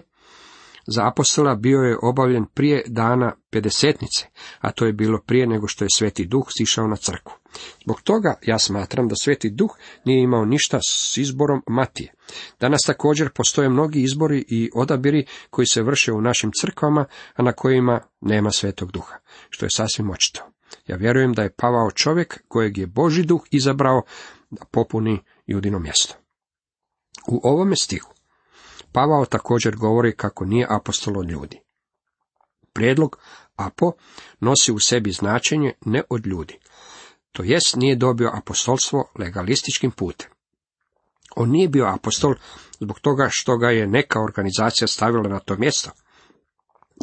za 0.88 1.08
apostola 1.08 1.56
bio 1.56 1.80
je 1.80 1.98
obavljen 2.02 2.46
prije 2.54 2.84
dana 2.88 3.36
pedesetnice, 3.50 4.26
a 4.60 4.72
to 4.72 4.86
je 4.86 4.94
bilo 4.94 5.22
prije 5.26 5.48
nego 5.48 5.68
što 5.68 5.86
je 5.86 5.90
Sveti 5.96 6.26
Duh 6.26 6.46
sišao 6.58 6.88
na 6.88 6.96
crku. 6.96 7.34
Zbog 7.84 8.02
toga 8.02 8.36
ja 8.42 8.60
smatram 8.60 9.08
da 9.08 9.16
Sveti 9.16 9.50
Duh 9.50 9.72
nije 10.06 10.24
imao 10.24 10.46
ništa 10.46 10.80
s 10.90 11.18
izborom 11.18 11.62
Matije. 11.68 12.14
Danas 12.60 12.82
također 12.88 13.30
postoje 13.30 13.70
mnogi 13.70 14.02
izbori 14.02 14.46
i 14.48 14.70
odabiri 14.76 15.26
koji 15.50 15.66
se 15.66 15.84
vrše 15.84 16.12
u 16.12 16.22
našim 16.22 16.52
crkvama, 16.62 17.06
a 17.36 17.44
na 17.44 17.52
kojima 17.52 18.02
nema 18.22 18.52
Svetog 18.52 18.92
Duha, 18.92 19.16
što 19.50 19.66
je 19.66 19.70
sasvim 19.70 20.10
očito. 20.10 20.42
Ja 20.88 20.96
vjerujem 20.96 21.34
da 21.34 21.44
je 21.44 21.54
Pavao 21.58 21.92
čovjek 21.92 22.44
kojeg 22.48 22.78
je 22.78 22.88
Boži 22.88 23.24
duh 23.24 23.42
izabrao 23.52 24.02
da 24.50 24.66
popuni 24.72 25.20
judino 25.46 25.80
mjesto. 25.80 26.16
U 27.28 27.40
ovome 27.44 27.76
stihu 27.76 28.17
Pavao 28.98 29.26
također 29.26 29.76
govori 29.76 30.16
kako 30.16 30.46
nije 30.46 30.68
apostol 30.70 31.20
od 31.20 31.30
ljudi. 31.30 31.60
Prijedlog 32.74 33.20
apo 33.56 33.92
nosi 34.40 34.72
u 34.72 34.80
sebi 34.80 35.12
značenje 35.12 35.74
ne 35.86 36.04
od 36.10 36.28
ljudi. 36.28 36.60
To 37.32 37.44
jest 37.44 37.76
nije 37.76 37.96
dobio 37.96 38.32
apostolstvo 38.34 39.12
legalističkim 39.20 39.92
putem. 39.92 40.30
On 41.36 41.50
nije 41.50 41.68
bio 41.68 41.86
apostol 41.86 42.36
zbog 42.80 43.00
toga 43.00 43.28
što 43.32 43.58
ga 43.58 43.70
je 43.70 43.88
neka 43.88 44.22
organizacija 44.22 44.88
stavila 44.88 45.30
na 45.30 45.40
to 45.40 45.56
mjesto. 45.56 45.92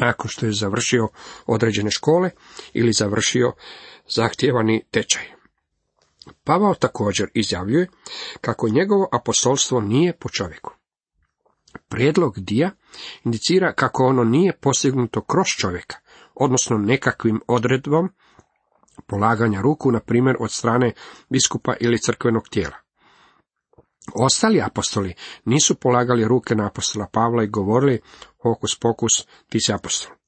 Nakon 0.00 0.28
što 0.28 0.46
je 0.46 0.52
završio 0.52 1.08
određene 1.46 1.90
škole 1.90 2.30
ili 2.72 2.92
završio 2.92 3.52
zahtjevani 4.08 4.84
tečaj. 4.90 5.22
Pavao 6.44 6.74
također 6.74 7.30
izjavljuje 7.34 7.88
kako 8.40 8.68
njegovo 8.68 9.08
apostolstvo 9.12 9.80
nije 9.80 10.12
po 10.12 10.28
čovjeku. 10.28 10.83
Prijedlog 11.88 12.38
dija 12.38 12.70
indicira 13.24 13.72
kako 13.72 14.06
ono 14.06 14.24
nije 14.24 14.56
postignuto 14.60 15.20
kroz 15.20 15.46
čovjeka, 15.46 15.96
odnosno 16.34 16.78
nekakvim 16.78 17.40
odredbom 17.48 18.08
polaganja 19.06 19.60
ruku, 19.60 19.92
na 19.92 20.00
primjer 20.00 20.36
od 20.40 20.50
strane 20.50 20.92
biskupa 21.28 21.74
ili 21.80 21.98
crkvenog 21.98 22.48
tijela. 22.48 22.76
Ostali 24.14 24.62
apostoli 24.62 25.14
nisu 25.44 25.74
polagali 25.74 26.24
ruke 26.24 26.54
na 26.54 26.66
apostola 26.66 27.06
Pavla 27.12 27.44
i 27.44 27.48
govorili 27.48 28.00
hokus 28.42 28.78
pokus, 28.80 29.26
ti 29.48 29.60
si 29.60 29.72
apostol. 29.72 30.23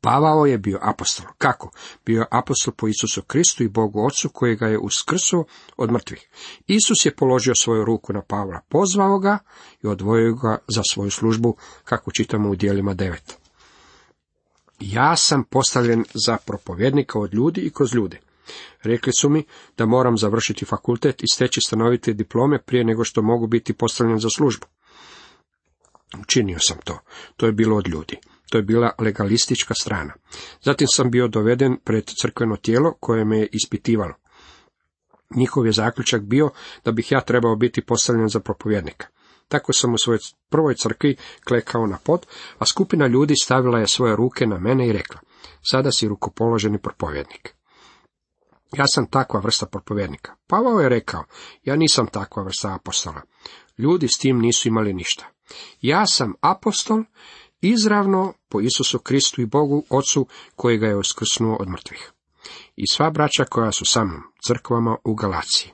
Pavao 0.00 0.46
je 0.46 0.58
bio 0.58 0.78
apostol. 0.82 1.26
Kako? 1.38 1.70
Bio 2.06 2.20
je 2.20 2.26
apostol 2.30 2.74
po 2.74 2.88
Isusu 2.88 3.22
Kristu 3.22 3.62
i 3.62 3.68
Bogu 3.68 4.06
Otcu 4.06 4.28
koji 4.28 4.56
ga 4.56 4.66
je 4.66 4.78
uskrsuo 4.78 5.44
od 5.76 5.92
mrtvih. 5.92 6.28
Isus 6.66 7.06
je 7.06 7.14
položio 7.14 7.54
svoju 7.54 7.84
ruku 7.84 8.12
na 8.12 8.22
Pavla, 8.22 8.60
pozvao 8.68 9.18
ga 9.18 9.38
i 9.82 9.86
odvojio 9.86 10.34
ga 10.34 10.58
za 10.68 10.82
svoju 10.90 11.10
službu, 11.10 11.56
kako 11.84 12.10
čitamo 12.10 12.50
u 12.50 12.54
dijelima 12.54 12.94
devet. 12.94 13.38
Ja 14.80 15.16
sam 15.16 15.44
postavljen 15.44 16.04
za 16.14 16.36
propovjednika 16.36 17.18
od 17.18 17.34
ljudi 17.34 17.60
i 17.60 17.70
kroz 17.70 17.94
ljude. 17.94 18.20
Rekli 18.82 19.12
su 19.12 19.28
mi 19.28 19.44
da 19.76 19.86
moram 19.86 20.18
završiti 20.18 20.64
fakultet 20.64 21.22
i 21.22 21.26
steći 21.32 21.60
stanovite 21.60 22.12
diplome 22.12 22.62
prije 22.62 22.84
nego 22.84 23.04
što 23.04 23.22
mogu 23.22 23.46
biti 23.46 23.72
postavljen 23.72 24.18
za 24.18 24.28
službu. 24.36 24.66
Učinio 26.20 26.58
sam 26.60 26.78
to. 26.84 26.98
To 27.36 27.46
je 27.46 27.52
bilo 27.52 27.76
od 27.76 27.88
ljudi. 27.88 28.16
To 28.50 28.58
je 28.58 28.62
bila 28.62 28.90
legalistička 28.98 29.74
strana. 29.74 30.14
Zatim 30.62 30.86
sam 30.90 31.10
bio 31.10 31.28
doveden 31.28 31.76
pred 31.84 32.04
crkveno 32.20 32.56
tijelo 32.56 32.94
koje 33.00 33.24
me 33.24 33.38
je 33.38 33.48
ispitivalo. 33.52 34.14
Njihov 35.36 35.66
je 35.66 35.72
zaključak 35.72 36.22
bio 36.22 36.50
da 36.84 36.92
bih 36.92 37.12
ja 37.12 37.20
trebao 37.20 37.56
biti 37.56 37.84
postavljen 37.84 38.28
za 38.28 38.40
propovjednika. 38.40 39.06
Tako 39.48 39.72
sam 39.72 39.94
u 39.94 39.98
svojoj 39.98 40.18
prvoj 40.48 40.74
crkvi 40.74 41.16
klekao 41.44 41.86
na 41.86 41.98
pod, 42.04 42.26
a 42.58 42.66
skupina 42.66 43.06
ljudi 43.06 43.34
stavila 43.42 43.78
je 43.78 43.86
svoje 43.86 44.16
ruke 44.16 44.46
na 44.46 44.58
mene 44.58 44.88
i 44.88 44.92
rekla, 44.92 45.20
sada 45.70 45.90
si 45.92 46.08
rukopoloženi 46.08 46.78
propovjednik. 46.78 47.54
Ja 48.72 48.84
sam 48.86 49.06
takva 49.06 49.40
vrsta 49.40 49.66
propovjednika. 49.66 50.32
Pavao 50.46 50.80
je 50.80 50.88
rekao, 50.88 51.24
ja 51.64 51.76
nisam 51.76 52.06
takva 52.06 52.42
vrsta 52.42 52.74
apostola. 52.74 53.22
Ljudi 53.78 54.08
s 54.08 54.18
tim 54.18 54.38
nisu 54.38 54.68
imali 54.68 54.92
ništa. 54.92 55.26
Ja 55.80 56.06
sam 56.06 56.34
apostol 56.40 57.02
izravno 57.60 58.32
po 58.48 58.60
Isusu 58.60 58.98
Kristu 58.98 59.40
i 59.40 59.46
Bogu 59.46 59.84
Ocu 59.90 60.26
koji 60.56 60.78
ga 60.78 60.86
je 60.86 60.96
uskrsnuo 60.96 61.56
od 61.60 61.68
mrtvih. 61.68 62.12
I 62.76 62.86
sva 62.90 63.10
braća 63.10 63.44
koja 63.44 63.72
su 63.72 63.84
sa 63.84 64.04
mnom, 64.04 64.22
crkvama 64.46 64.96
u 65.04 65.14
Galaciji. 65.14 65.72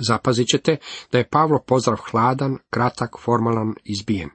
Zapazit 0.00 0.46
ćete 0.48 0.76
da 1.12 1.18
je 1.18 1.28
Pavlo 1.28 1.58
pozdrav 1.66 1.96
hladan, 2.10 2.58
kratak, 2.70 3.10
formalan, 3.20 3.74
izbijen. 3.84 4.30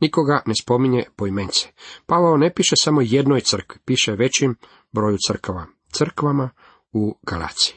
Nikoga 0.00 0.42
ne 0.46 0.54
spominje 0.60 1.04
po 1.16 1.26
imence. 1.26 1.68
Pavao 2.06 2.36
ne 2.36 2.54
piše 2.54 2.76
samo 2.76 3.00
jednoj 3.04 3.40
crkvi, 3.40 3.80
piše 3.84 4.12
većim 4.12 4.56
broju 4.92 5.16
crkava, 5.26 5.66
crkvama 5.92 6.50
u 6.92 7.18
Galaciji. 7.22 7.74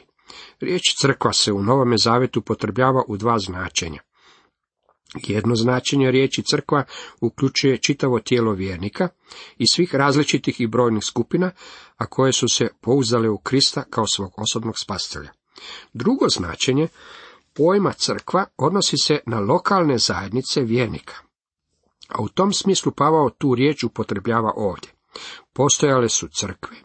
Riječ 0.60 0.82
crkva 1.00 1.32
se 1.32 1.52
u 1.52 1.62
Novome 1.62 1.96
Zavetu 1.98 2.42
potrebljava 2.42 3.02
u 3.08 3.16
dva 3.16 3.38
značenja. 3.38 4.00
Jedno 5.14 5.54
značenje 5.54 6.10
riječi 6.10 6.42
crkva 6.42 6.84
uključuje 7.20 7.78
čitavo 7.78 8.20
tijelo 8.20 8.52
vjernika 8.52 9.08
i 9.58 9.66
svih 9.66 9.94
različitih 9.94 10.60
i 10.60 10.66
brojnih 10.66 11.04
skupina, 11.04 11.50
a 11.96 12.06
koje 12.06 12.32
su 12.32 12.48
se 12.48 12.68
pouzdale 12.80 13.28
u 13.28 13.38
Krista 13.38 13.84
kao 13.90 14.04
svog 14.06 14.32
osobnog 14.36 14.78
spastelja. 14.78 15.30
Drugo 15.92 16.28
značenje 16.28 16.88
pojma 17.54 17.92
crkva 17.92 18.44
odnosi 18.56 18.96
se 19.02 19.20
na 19.26 19.40
lokalne 19.40 19.98
zajednice 19.98 20.60
vjernika. 20.60 21.14
A 22.08 22.22
u 22.22 22.28
tom 22.28 22.52
smislu 22.52 22.92
Pavao 22.92 23.30
tu 23.30 23.54
riječ 23.54 23.84
upotrebljava 23.84 24.52
ovdje. 24.56 24.90
Postojale 25.52 26.08
su 26.08 26.28
crkve 26.28 26.76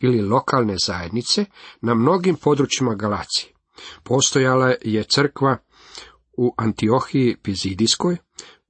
ili 0.00 0.28
lokalne 0.28 0.76
zajednice 0.86 1.44
na 1.80 1.94
mnogim 1.94 2.36
područjima 2.36 2.94
Galacije. 2.94 3.52
Postojala 4.02 4.74
je 4.82 5.04
crkva 5.04 5.56
u 6.36 6.54
Antiohiji 6.56 7.36
Pizidijskoj, 7.42 8.16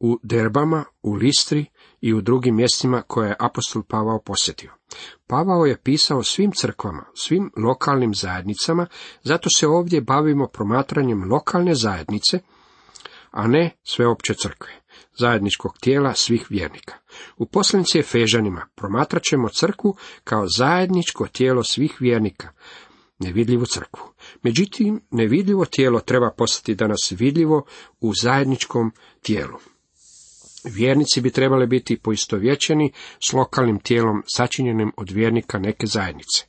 u 0.01 0.19
Derbama, 0.23 0.85
u 1.03 1.13
Listri 1.13 1.67
i 2.01 2.15
u 2.15 2.21
drugim 2.21 2.57
mjestima 2.57 3.03
koje 3.03 3.29
je 3.29 3.37
apostol 3.39 3.83
Pavao 3.83 4.23
posjetio. 4.25 4.73
Pavao 5.27 5.67
je 5.67 5.81
pisao 5.83 6.23
svim 6.23 6.53
crkvama, 6.53 7.05
svim 7.15 7.51
lokalnim 7.57 8.15
zajednicama, 8.15 8.87
zato 9.23 9.49
se 9.57 9.67
ovdje 9.67 10.01
bavimo 10.01 10.47
promatranjem 10.47 11.33
lokalne 11.33 11.75
zajednice, 11.75 12.39
a 13.31 13.47
ne 13.47 13.71
sveopće 13.85 14.35
crkve, 14.35 14.73
zajedničkog 15.19 15.79
tijela 15.81 16.15
svih 16.15 16.47
vjernika. 16.51 16.95
U 17.37 17.47
poslanici 17.47 17.99
Efežanima 17.99 18.67
promatrat 18.75 19.23
ćemo 19.23 19.49
crkvu 19.49 19.97
kao 20.25 20.47
zajedničko 20.57 21.27
tijelo 21.27 21.65
svih 21.65 21.97
vjernika, 22.01 22.49
nevidljivu 23.19 23.67
crkvu. 23.67 24.12
Međutim, 24.43 25.01
nevidljivo 25.11 25.65
tijelo 25.65 26.01
treba 26.01 26.31
postati 26.39 26.75
danas 26.75 27.13
vidljivo 27.19 27.65
u 28.01 28.13
zajedničkom 28.23 28.93
tijelu. 29.23 29.59
Vjernici 30.65 31.21
bi 31.21 31.31
trebali 31.31 31.67
biti 31.67 31.99
poistovjećeni 31.99 32.93
s 33.29 33.33
lokalnim 33.33 33.79
tijelom 33.79 34.23
sačinjenim 34.27 34.93
od 34.97 35.11
vjernika 35.11 35.59
neke 35.59 35.87
zajednice. 35.87 36.47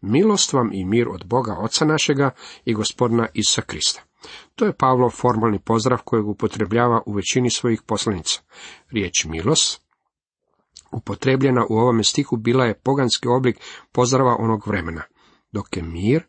Milost 0.00 0.52
vam 0.52 0.70
i 0.72 0.84
mir 0.84 1.08
od 1.08 1.26
Boga 1.26 1.56
Oca 1.60 1.84
našega 1.84 2.30
i 2.64 2.74
gospodina 2.74 3.28
Isa 3.34 3.62
Krista. 3.62 4.02
To 4.54 4.64
je 4.64 4.76
Pavlov 4.76 5.10
formalni 5.10 5.58
pozdrav 5.58 5.98
kojeg 6.04 6.28
upotrebljava 6.28 7.02
u 7.06 7.12
većini 7.12 7.50
svojih 7.50 7.82
poslanica. 7.86 8.40
Riječ 8.90 9.24
milost, 9.24 9.82
upotrebljena 10.92 11.66
u 11.70 11.74
ovome 11.74 12.04
stihu, 12.04 12.36
bila 12.36 12.64
je 12.64 12.80
poganski 12.80 13.28
oblik 13.28 13.60
pozdrava 13.92 14.36
onog 14.38 14.68
vremena, 14.68 15.02
dok 15.52 15.76
je 15.76 15.82
mir 15.82 16.22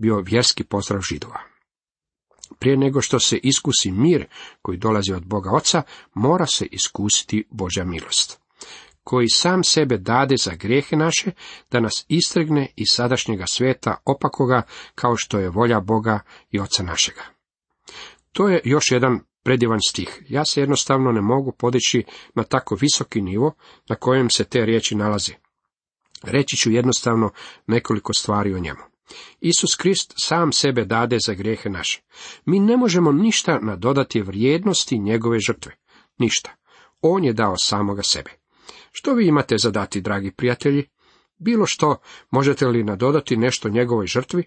bio 0.00 0.20
vjerski 0.20 0.64
pozdrav 0.64 1.00
židova. 1.00 1.40
Prije 2.58 2.76
nego 2.76 3.00
što 3.00 3.20
se 3.20 3.36
iskusi 3.36 3.90
mir 3.90 4.26
koji 4.62 4.78
dolazi 4.78 5.12
od 5.12 5.26
Boga 5.26 5.50
Oca, 5.50 5.82
mora 6.14 6.46
se 6.46 6.66
iskusiti 6.66 7.44
Božja 7.50 7.84
milost, 7.84 8.40
koji 9.04 9.28
sam 9.28 9.64
sebe 9.64 9.98
dade 9.98 10.36
za 10.36 10.54
grijehe 10.54 10.96
naše, 10.96 11.30
da 11.70 11.80
nas 11.80 12.04
istregne 12.08 12.72
iz 12.76 12.86
sadašnjega 12.90 13.44
svijeta 13.46 13.96
opakoga, 14.04 14.62
kao 14.94 15.16
što 15.16 15.38
je 15.38 15.50
volja 15.50 15.80
Boga 15.80 16.20
i 16.50 16.60
Oca 16.60 16.82
našega. 16.82 17.22
To 18.32 18.48
je 18.48 18.60
još 18.64 18.84
jedan 18.90 19.20
predivan 19.42 19.78
stih. 19.88 20.22
Ja 20.28 20.44
se 20.44 20.60
jednostavno 20.60 21.12
ne 21.12 21.20
mogu 21.20 21.52
podići 21.52 22.04
na 22.34 22.42
tako 22.42 22.74
visoki 22.80 23.20
nivo 23.20 23.54
na 23.88 23.96
kojem 23.96 24.30
se 24.30 24.44
te 24.44 24.66
riječi 24.66 24.94
nalaze. 24.94 25.32
Reći 26.22 26.56
ću 26.56 26.70
jednostavno 26.70 27.30
nekoliko 27.66 28.12
stvari 28.12 28.54
o 28.54 28.58
njemu. 28.58 28.89
Isus 29.40 29.76
Krist 29.76 30.12
sam 30.16 30.52
sebe 30.52 30.84
dade 30.84 31.18
za 31.26 31.34
grijehe 31.34 31.70
naše. 31.70 32.02
Mi 32.44 32.58
ne 32.58 32.76
možemo 32.76 33.12
ništa 33.12 33.58
nadodati 33.62 34.22
vrijednosti 34.22 34.98
njegove 34.98 35.38
žrtve. 35.46 35.76
Ništa. 36.18 36.50
On 37.00 37.24
je 37.24 37.32
dao 37.32 37.56
samoga 37.56 38.02
sebe. 38.02 38.30
Što 38.92 39.14
vi 39.14 39.26
imate 39.26 39.58
za 39.58 39.70
dati, 39.70 40.00
dragi 40.00 40.30
prijatelji? 40.30 40.88
Bilo 41.38 41.66
što, 41.66 41.96
možete 42.30 42.66
li 42.66 42.84
nadodati 42.84 43.36
nešto 43.36 43.68
njegovoj 43.68 44.06
žrtvi? 44.06 44.44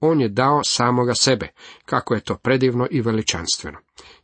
On 0.00 0.20
je 0.20 0.28
dao 0.28 0.60
samoga 0.64 1.14
sebe, 1.14 1.48
kako 1.84 2.14
je 2.14 2.20
to 2.20 2.36
predivno 2.36 2.86
i 2.90 3.00
veličanstveno. 3.00 3.78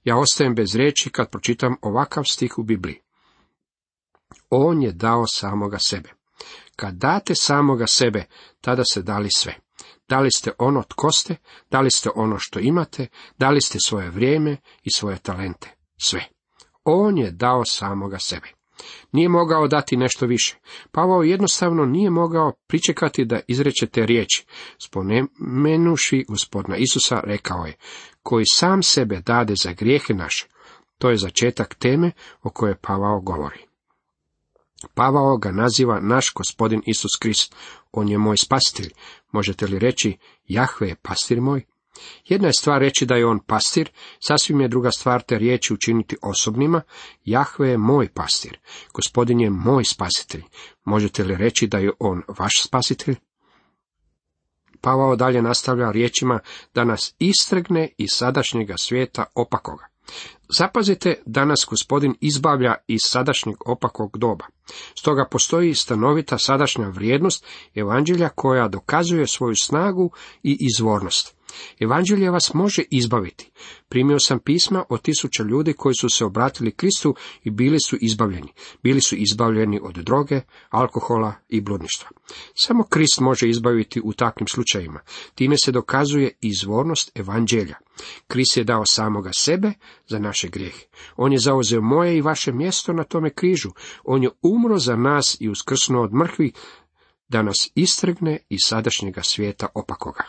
Ja 0.05 0.17
ostajem 0.17 0.55
bez 0.55 0.75
riječi 0.75 1.11
kad 1.11 1.31
pročitam 1.31 1.77
ovakav 1.83 2.25
stih 2.25 2.59
u 2.59 2.62
Bibliji. 2.62 3.01
On 4.51 4.83
je 4.83 4.93
dao 4.93 5.27
samoga 5.27 5.79
sebe. 5.79 6.11
Kad 6.77 6.95
date 6.95 7.35
samoga 7.35 7.87
sebe, 7.87 8.25
tada 8.61 8.83
se 8.85 9.03
dali 9.03 9.29
sve. 9.37 9.55
Dali 10.09 10.31
ste 10.31 10.51
ono 10.59 10.83
tko 10.83 11.12
ste, 11.12 11.37
dali 11.71 11.90
ste 11.90 12.11
ono 12.14 12.38
što 12.38 12.59
imate, 12.61 13.07
dali 13.38 13.61
ste 13.61 13.79
svoje 13.81 14.11
vrijeme 14.11 14.57
i 14.83 14.90
svoje 14.90 15.18
talente. 15.18 15.77
Sve. 16.01 16.25
On 16.85 17.18
je 17.18 17.31
dao 17.31 17.64
samoga 17.64 18.18
sebe. 18.18 18.49
Nije 19.12 19.29
mogao 19.29 19.68
dati 19.68 19.97
nešto 19.97 20.27
više. 20.27 20.57
Pavao 20.92 21.23
jednostavno 21.23 21.85
nije 21.85 22.11
mogao 22.11 22.53
pričekati 22.66 23.25
da 23.25 23.40
izreče 23.47 23.87
te 23.87 24.07
riječi. 24.07 24.47
Spomenuši 24.79 26.25
gospodina 26.29 26.77
Isusa 26.77 27.21
rekao 27.25 27.66
je, 27.66 27.77
koji 28.23 28.44
sam 28.53 28.83
sebe 28.83 29.21
dade 29.27 29.55
za 29.62 29.73
grijehe 29.73 30.14
naše. 30.14 30.49
To 30.99 31.11
je 31.11 31.16
začetak 31.16 31.75
teme 31.75 32.11
o 32.42 32.51
kojoj 32.51 32.75
Pavao 32.75 33.21
govori. 33.21 33.68
Pavao 34.95 35.37
ga 35.37 35.53
naziva 35.53 36.01
naš 36.01 36.33
gospodin 36.35 36.83
Isus 36.87 37.17
Krist. 37.21 37.55
On 37.93 38.09
je 38.09 38.19
moj 38.19 38.37
spasitelj. 38.37 38.91
Možete 39.33 39.67
li 39.67 39.79
reći, 39.79 40.17
Jahve 40.45 40.88
je 40.88 40.97
pastir 41.03 41.41
moj? 41.41 41.64
Jedna 42.25 42.49
je 42.49 42.53
stvar 42.53 42.81
reći 42.81 43.07
da 43.07 43.14
je 43.14 43.27
on 43.27 43.41
pastir, 43.47 43.91
sasvim 44.29 44.61
je 44.61 44.69
druga 44.69 44.91
stvar 44.91 45.23
te 45.23 45.38
riječi 45.38 45.75
učiniti 45.75 46.17
osobnima. 46.23 46.83
Jahve 47.25 47.69
je 47.69 47.79
moj 47.79 48.09
pastir. 48.09 48.59
Gospodin 48.95 49.41
je 49.41 49.51
moj 49.51 49.85
spasitelj. 49.85 50.43
Možete 50.85 51.25
li 51.25 51.37
reći 51.37 51.67
da 51.67 51.79
je 51.79 51.91
on 51.99 52.23
vaš 52.38 52.62
spasitelj? 52.62 53.17
Pavao 54.81 55.17
dalje 55.17 55.43
nastavlja 55.43 55.91
riječima 55.91 56.41
da 56.75 56.85
nas 56.85 57.14
istregne 57.19 57.88
iz 57.99 58.09
sadašnjega 58.12 58.75
svijeta 58.79 59.25
opakoga. 59.35 59.87
Zapazite 60.49 61.23
da 61.27 61.44
nas 61.44 61.66
gospodin 61.68 62.14
izbavlja 62.21 62.75
iz 62.87 63.01
sadašnjeg 63.03 63.57
opakog 63.66 64.18
doba. 64.18 64.44
Stoga 64.94 65.27
postoji 65.31 65.75
stanovita 65.75 66.38
sadašnja 66.38 66.88
vrijednost 66.88 67.47
evanđelja 67.75 68.29
koja 68.29 68.68
dokazuje 68.68 69.27
svoju 69.27 69.55
snagu 69.57 70.11
i 70.42 70.57
izvornost. 70.61 71.38
Evanđelje 71.81 72.31
vas 72.31 72.55
može 72.55 72.83
izbaviti. 72.91 73.51
Primio 73.89 74.19
sam 74.19 74.39
pisma 74.39 74.85
od 74.89 75.03
tisuća 75.03 75.43
ljudi 75.43 75.73
koji 75.73 75.95
su 75.95 76.09
se 76.09 76.25
obratili 76.25 76.71
Kristu 76.71 77.15
i 77.45 77.51
bili 77.51 77.79
su 77.81 77.97
izbavljeni. 78.01 78.53
Bili 78.83 79.01
su 79.01 79.17
izbavljeni 79.17 79.81
od 79.83 79.95
droge, 79.95 80.41
alkohola 80.71 81.35
i 81.49 81.61
bludništva. 81.61 82.11
Samo 82.55 82.85
Krist 82.85 83.21
može 83.21 83.49
izbaviti 83.49 84.01
u 84.05 84.13
takvim 84.13 84.47
slučajima. 84.49 85.01
Time 85.35 85.57
se 85.65 85.73
dokazuje 85.73 86.31
izvornost 86.41 87.19
evanđelja. 87.19 87.77
Krist 88.27 88.57
je 88.57 88.65
dao 88.65 88.87
samoga 88.87 89.31
sebe 89.35 89.73
za 90.07 90.19
naše 90.19 90.49
grijehe. 90.49 90.87
On 91.17 91.33
je 91.33 91.39
zauzeo 91.39 91.81
moje 91.81 92.17
i 92.17 92.21
vaše 92.23 92.53
mjesto 92.53 92.93
na 92.93 93.05
tome 93.05 93.31
križu. 93.31 93.71
On 94.05 94.23
je 94.23 94.31
umro 94.43 94.79
za 94.79 94.97
nas 94.97 95.37
i 95.41 95.49
uskrsnuo 95.49 96.03
od 96.03 96.15
mrhvi 96.15 96.53
da 97.29 97.43
nas 97.43 97.71
istregne 97.75 98.39
iz 98.49 98.61
sadašnjega 98.65 99.23
svijeta 99.23 99.67
opakoga. 99.75 100.25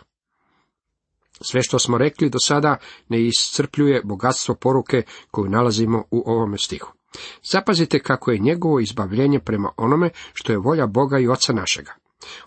Sve 1.40 1.62
što 1.62 1.78
smo 1.78 1.98
rekli 1.98 2.30
do 2.30 2.38
sada 2.38 2.76
ne 3.08 3.26
iscrpljuje 3.26 4.02
bogatstvo 4.04 4.54
poruke 4.54 5.02
koju 5.30 5.50
nalazimo 5.50 6.04
u 6.10 6.22
ovome 6.26 6.58
stihu. 6.58 6.92
Zapazite 7.52 7.98
kako 7.98 8.30
je 8.30 8.38
njegovo 8.38 8.80
izbavljenje 8.80 9.40
prema 9.40 9.70
onome 9.76 10.10
što 10.32 10.52
je 10.52 10.58
volja 10.58 10.86
Boga 10.86 11.18
i 11.18 11.28
Oca 11.28 11.52
našega. 11.52 11.92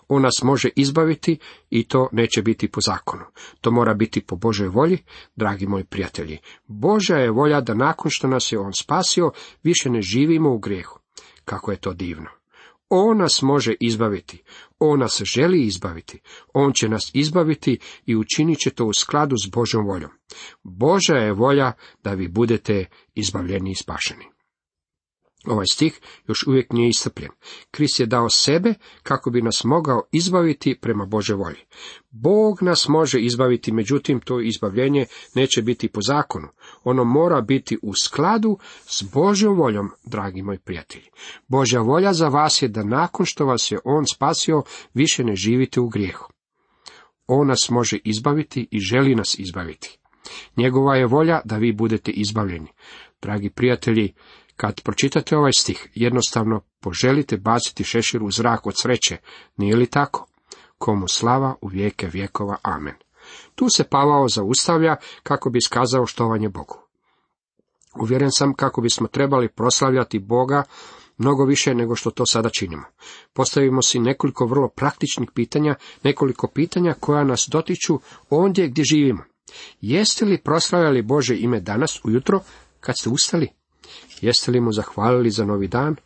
On 0.08 0.22
nas 0.22 0.42
može 0.42 0.68
izbaviti 0.76 1.38
i 1.70 1.88
to 1.88 2.08
neće 2.12 2.42
biti 2.42 2.68
po 2.68 2.80
zakonu. 2.80 3.24
To 3.60 3.70
mora 3.70 3.94
biti 3.94 4.20
po 4.20 4.36
Božoj 4.36 4.68
volji, 4.68 4.98
dragi 5.36 5.66
moji 5.66 5.84
prijatelji. 5.84 6.38
Božja 6.66 7.16
je 7.16 7.30
volja 7.30 7.60
da 7.60 7.74
nakon 7.74 8.10
što 8.10 8.28
nas 8.28 8.52
je 8.52 8.58
On 8.58 8.72
spasio, 8.72 9.32
više 9.62 9.90
ne 9.90 10.02
živimo 10.02 10.54
u 10.54 10.58
grijehu. 10.58 10.98
Kako 11.44 11.70
je 11.70 11.76
to 11.76 11.92
divno. 11.92 12.30
On 12.88 13.18
nas 13.18 13.42
može 13.42 13.74
izbaviti. 13.80 14.42
On 14.78 15.00
nas 15.00 15.22
želi 15.24 15.66
izbaviti. 15.66 16.20
On 16.54 16.72
će 16.72 16.88
nas 16.88 17.10
izbaviti 17.14 17.78
i 18.06 18.16
učinit 18.16 18.58
će 18.58 18.70
to 18.70 18.84
u 18.84 18.92
skladu 18.92 19.36
s 19.36 19.50
Božom 19.50 19.86
voljom. 19.86 20.10
Božja 20.62 21.16
je 21.16 21.32
volja 21.32 21.72
da 22.04 22.14
vi 22.14 22.28
budete 22.28 22.86
izbavljeni 23.14 23.70
i 23.70 23.74
spašeni. 23.74 24.33
Ovaj 25.46 25.66
stih 25.72 26.00
još 26.28 26.46
uvijek 26.46 26.72
nije 26.72 26.88
istrpljen. 26.88 27.30
Krist 27.70 28.00
je 28.00 28.06
dao 28.06 28.30
sebe 28.30 28.74
kako 29.02 29.30
bi 29.30 29.42
nas 29.42 29.64
mogao 29.64 30.02
izbaviti 30.12 30.78
prema 30.80 31.06
Bože 31.06 31.34
volji. 31.34 31.60
Bog 32.10 32.62
nas 32.62 32.88
može 32.88 33.20
izbaviti, 33.20 33.72
međutim 33.72 34.20
to 34.20 34.40
izbavljenje 34.40 35.06
neće 35.34 35.62
biti 35.62 35.88
po 35.88 36.00
zakonu. 36.02 36.48
Ono 36.84 37.04
mora 37.04 37.40
biti 37.40 37.78
u 37.82 37.94
skladu 37.94 38.58
s 38.86 39.02
Božjom 39.02 39.56
voljom, 39.56 39.90
dragi 40.04 40.42
moji 40.42 40.58
prijatelji. 40.58 41.04
Božja 41.48 41.80
volja 41.80 42.12
za 42.12 42.28
vas 42.28 42.62
je 42.62 42.68
da 42.68 42.84
nakon 42.84 43.26
što 43.26 43.46
vas 43.46 43.70
je 43.70 43.78
On 43.84 44.04
spasio, 44.14 44.62
više 44.94 45.24
ne 45.24 45.36
živite 45.36 45.80
u 45.80 45.88
grijehu. 45.88 46.32
On 47.26 47.46
nas 47.46 47.70
može 47.70 47.98
izbaviti 48.04 48.68
i 48.70 48.80
želi 48.80 49.14
nas 49.14 49.38
izbaviti. 49.38 49.98
Njegova 50.56 50.96
je 50.96 51.06
volja 51.06 51.40
da 51.44 51.56
vi 51.56 51.72
budete 51.72 52.10
izbavljeni. 52.10 52.68
Dragi 53.22 53.50
prijatelji, 53.50 54.12
kad 54.56 54.80
pročitate 54.82 55.36
ovaj 55.36 55.52
stih, 55.58 55.88
jednostavno 55.94 56.60
poželite 56.80 57.36
baciti 57.36 57.84
šešir 57.84 58.22
u 58.22 58.30
zrak 58.30 58.66
od 58.66 58.74
sreće, 58.82 59.16
nije 59.56 59.76
li 59.76 59.86
tako? 59.86 60.26
Komu 60.78 61.08
slava 61.08 61.54
u 61.60 61.68
vijeke 61.68 62.06
vjekova. 62.06 62.56
Amen. 62.62 62.94
Tu 63.54 63.66
se 63.68 63.84
Pavao 63.84 64.28
zaustavlja 64.28 64.96
kako 65.22 65.50
bi 65.50 65.58
iskazao 65.58 66.06
štovanje 66.06 66.48
Bogu. 66.48 66.78
Uvjeren 68.00 68.30
sam 68.32 68.54
kako 68.54 68.80
bismo 68.80 69.06
trebali 69.06 69.48
proslavljati 69.48 70.18
Boga 70.18 70.62
mnogo 71.18 71.44
više 71.44 71.74
nego 71.74 71.94
što 71.94 72.10
to 72.10 72.26
sada 72.26 72.50
činimo. 72.50 72.84
Postavimo 73.32 73.82
si 73.82 73.98
nekoliko 73.98 74.46
vrlo 74.46 74.68
praktičnih 74.68 75.28
pitanja, 75.34 75.74
nekoliko 76.02 76.48
pitanja 76.48 76.94
koja 77.00 77.24
nas 77.24 77.48
dotiču 77.50 78.00
ondje 78.30 78.68
gdje 78.68 78.84
živimo. 78.84 79.24
Jeste 79.80 80.24
li 80.24 80.42
proslavljali 80.42 81.02
Bože 81.02 81.36
ime 81.36 81.60
danas 81.60 82.00
ujutro 82.04 82.40
kad 82.80 82.94
ste 82.98 83.08
ustali? 83.08 83.48
Jeste 84.20 84.50
li 84.50 84.60
mu 84.60 84.72
zahvalili 84.72 85.30
za 85.30 85.44
novi 85.44 85.68
dan? 85.68 85.96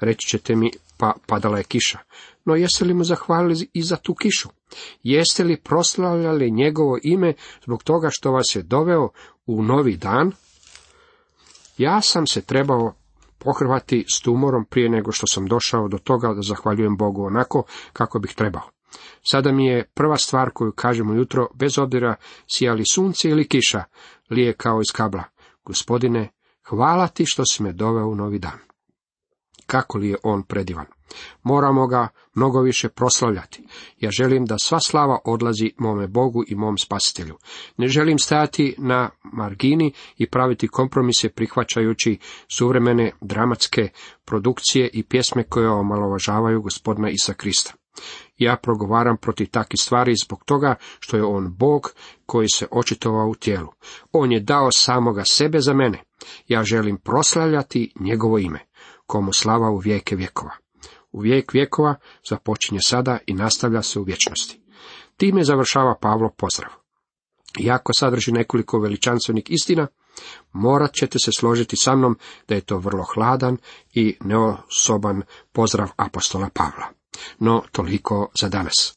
Reći 0.00 0.28
ćete 0.28 0.56
mi, 0.56 0.70
pa 0.98 1.12
padala 1.26 1.58
je 1.58 1.64
kiša. 1.64 1.98
No 2.44 2.54
jeste 2.54 2.84
li 2.84 2.94
mu 2.94 3.04
zahvalili 3.04 3.68
i 3.72 3.82
za 3.82 3.96
tu 3.96 4.14
kišu? 4.14 4.48
Jeste 5.02 5.44
li 5.44 5.60
proslavljali 5.60 6.50
njegovo 6.50 6.98
ime 7.02 7.34
zbog 7.64 7.82
toga 7.82 8.08
što 8.10 8.32
vas 8.32 8.56
je 8.56 8.62
doveo 8.62 9.08
u 9.46 9.62
novi 9.62 9.96
dan? 9.96 10.32
Ja 11.78 12.00
sam 12.00 12.26
se 12.26 12.42
trebao 12.42 12.94
pohrvati 13.38 14.04
s 14.14 14.20
tumorom 14.20 14.64
prije 14.64 14.88
nego 14.88 15.12
što 15.12 15.26
sam 15.26 15.46
došao 15.46 15.88
do 15.88 15.98
toga 15.98 16.34
da 16.34 16.42
zahvaljujem 16.42 16.96
Bogu 16.96 17.24
onako 17.24 17.62
kako 17.92 18.18
bih 18.18 18.34
trebao. 18.34 18.70
Sada 19.22 19.52
mi 19.52 19.66
je 19.66 19.90
prva 19.94 20.16
stvar 20.16 20.50
koju 20.54 20.72
kažemo 20.72 21.14
jutro, 21.14 21.48
bez 21.54 21.78
obzira 21.78 22.14
sijali 22.46 22.84
sunce 22.92 23.28
ili 23.28 23.48
kiša, 23.48 23.84
lije 24.30 24.52
kao 24.52 24.80
iz 24.80 24.92
kabla. 24.96 25.24
Gospodine, 25.64 26.28
hvala 26.68 27.08
ti 27.08 27.26
što 27.26 27.44
si 27.44 27.62
me 27.62 27.72
doveo 27.72 28.06
u 28.06 28.14
novi 28.14 28.38
dan. 28.38 28.58
Kako 29.66 29.98
li 29.98 30.08
je 30.08 30.16
on 30.22 30.42
predivan? 30.42 30.86
Moramo 31.42 31.86
ga 31.86 32.08
mnogo 32.34 32.60
više 32.60 32.88
proslavljati. 32.88 33.62
Ja 34.00 34.10
želim 34.10 34.44
da 34.44 34.58
sva 34.58 34.80
slava 34.80 35.18
odlazi 35.24 35.72
mome 35.78 36.08
Bogu 36.08 36.44
i 36.48 36.54
mom 36.54 36.78
spasitelju. 36.78 37.38
Ne 37.76 37.88
želim 37.88 38.18
stajati 38.18 38.74
na 38.78 39.10
margini 39.32 39.92
i 40.16 40.30
praviti 40.30 40.68
kompromise 40.68 41.28
prihvaćajući 41.28 42.18
suvremene 42.48 43.12
dramatske 43.20 43.88
produkcije 44.24 44.90
i 44.92 45.02
pjesme 45.02 45.42
koje 45.42 45.68
omalovažavaju 45.68 46.62
gospodina 46.62 47.10
Isa 47.10 47.34
Krista. 47.34 47.72
Ja 48.38 48.56
progovaram 48.62 49.16
protiv 49.16 49.46
takvih 49.50 49.80
stvari 49.80 50.14
zbog 50.24 50.44
toga 50.44 50.74
što 51.00 51.16
je 51.16 51.24
on 51.24 51.54
Bog 51.54 51.92
koji 52.26 52.48
se 52.48 52.66
očitovao 52.70 53.28
u 53.28 53.34
tijelu. 53.34 53.68
On 54.12 54.32
je 54.32 54.40
dao 54.40 54.72
samoga 54.72 55.24
sebe 55.24 55.60
za 55.60 55.74
mene. 55.74 56.02
Ja 56.48 56.64
želim 56.64 56.96
proslavljati 56.96 57.92
njegovo 58.00 58.38
ime, 58.38 58.58
komu 59.06 59.32
slava 59.32 59.70
u 59.70 59.78
vijeke 59.78 60.16
vjekova. 60.16 60.56
U 61.12 61.20
vijek 61.20 61.52
vjekova 61.52 61.94
započinje 62.28 62.80
sada 62.82 63.18
i 63.26 63.34
nastavlja 63.34 63.82
se 63.82 63.98
u 63.98 64.02
vječnosti. 64.02 64.60
Time 65.16 65.44
završava 65.44 65.94
Pavlo 66.00 66.30
pozdrav. 66.36 66.70
Iako 67.60 67.92
sadrži 67.98 68.32
nekoliko 68.32 68.78
veličanstvenih 68.78 69.44
istina, 69.48 69.86
morat 70.52 70.94
ćete 70.94 71.18
se 71.18 71.30
složiti 71.38 71.76
sa 71.76 71.96
mnom 71.96 72.18
da 72.48 72.54
je 72.54 72.60
to 72.60 72.78
vrlo 72.78 73.04
hladan 73.14 73.56
i 73.92 74.16
neosoban 74.20 75.22
pozdrav 75.52 75.88
apostola 75.96 76.48
Pavla. 76.54 77.03
No, 77.38 77.62
toliko 77.72 78.30
za 78.40 78.48
danas. 78.48 78.94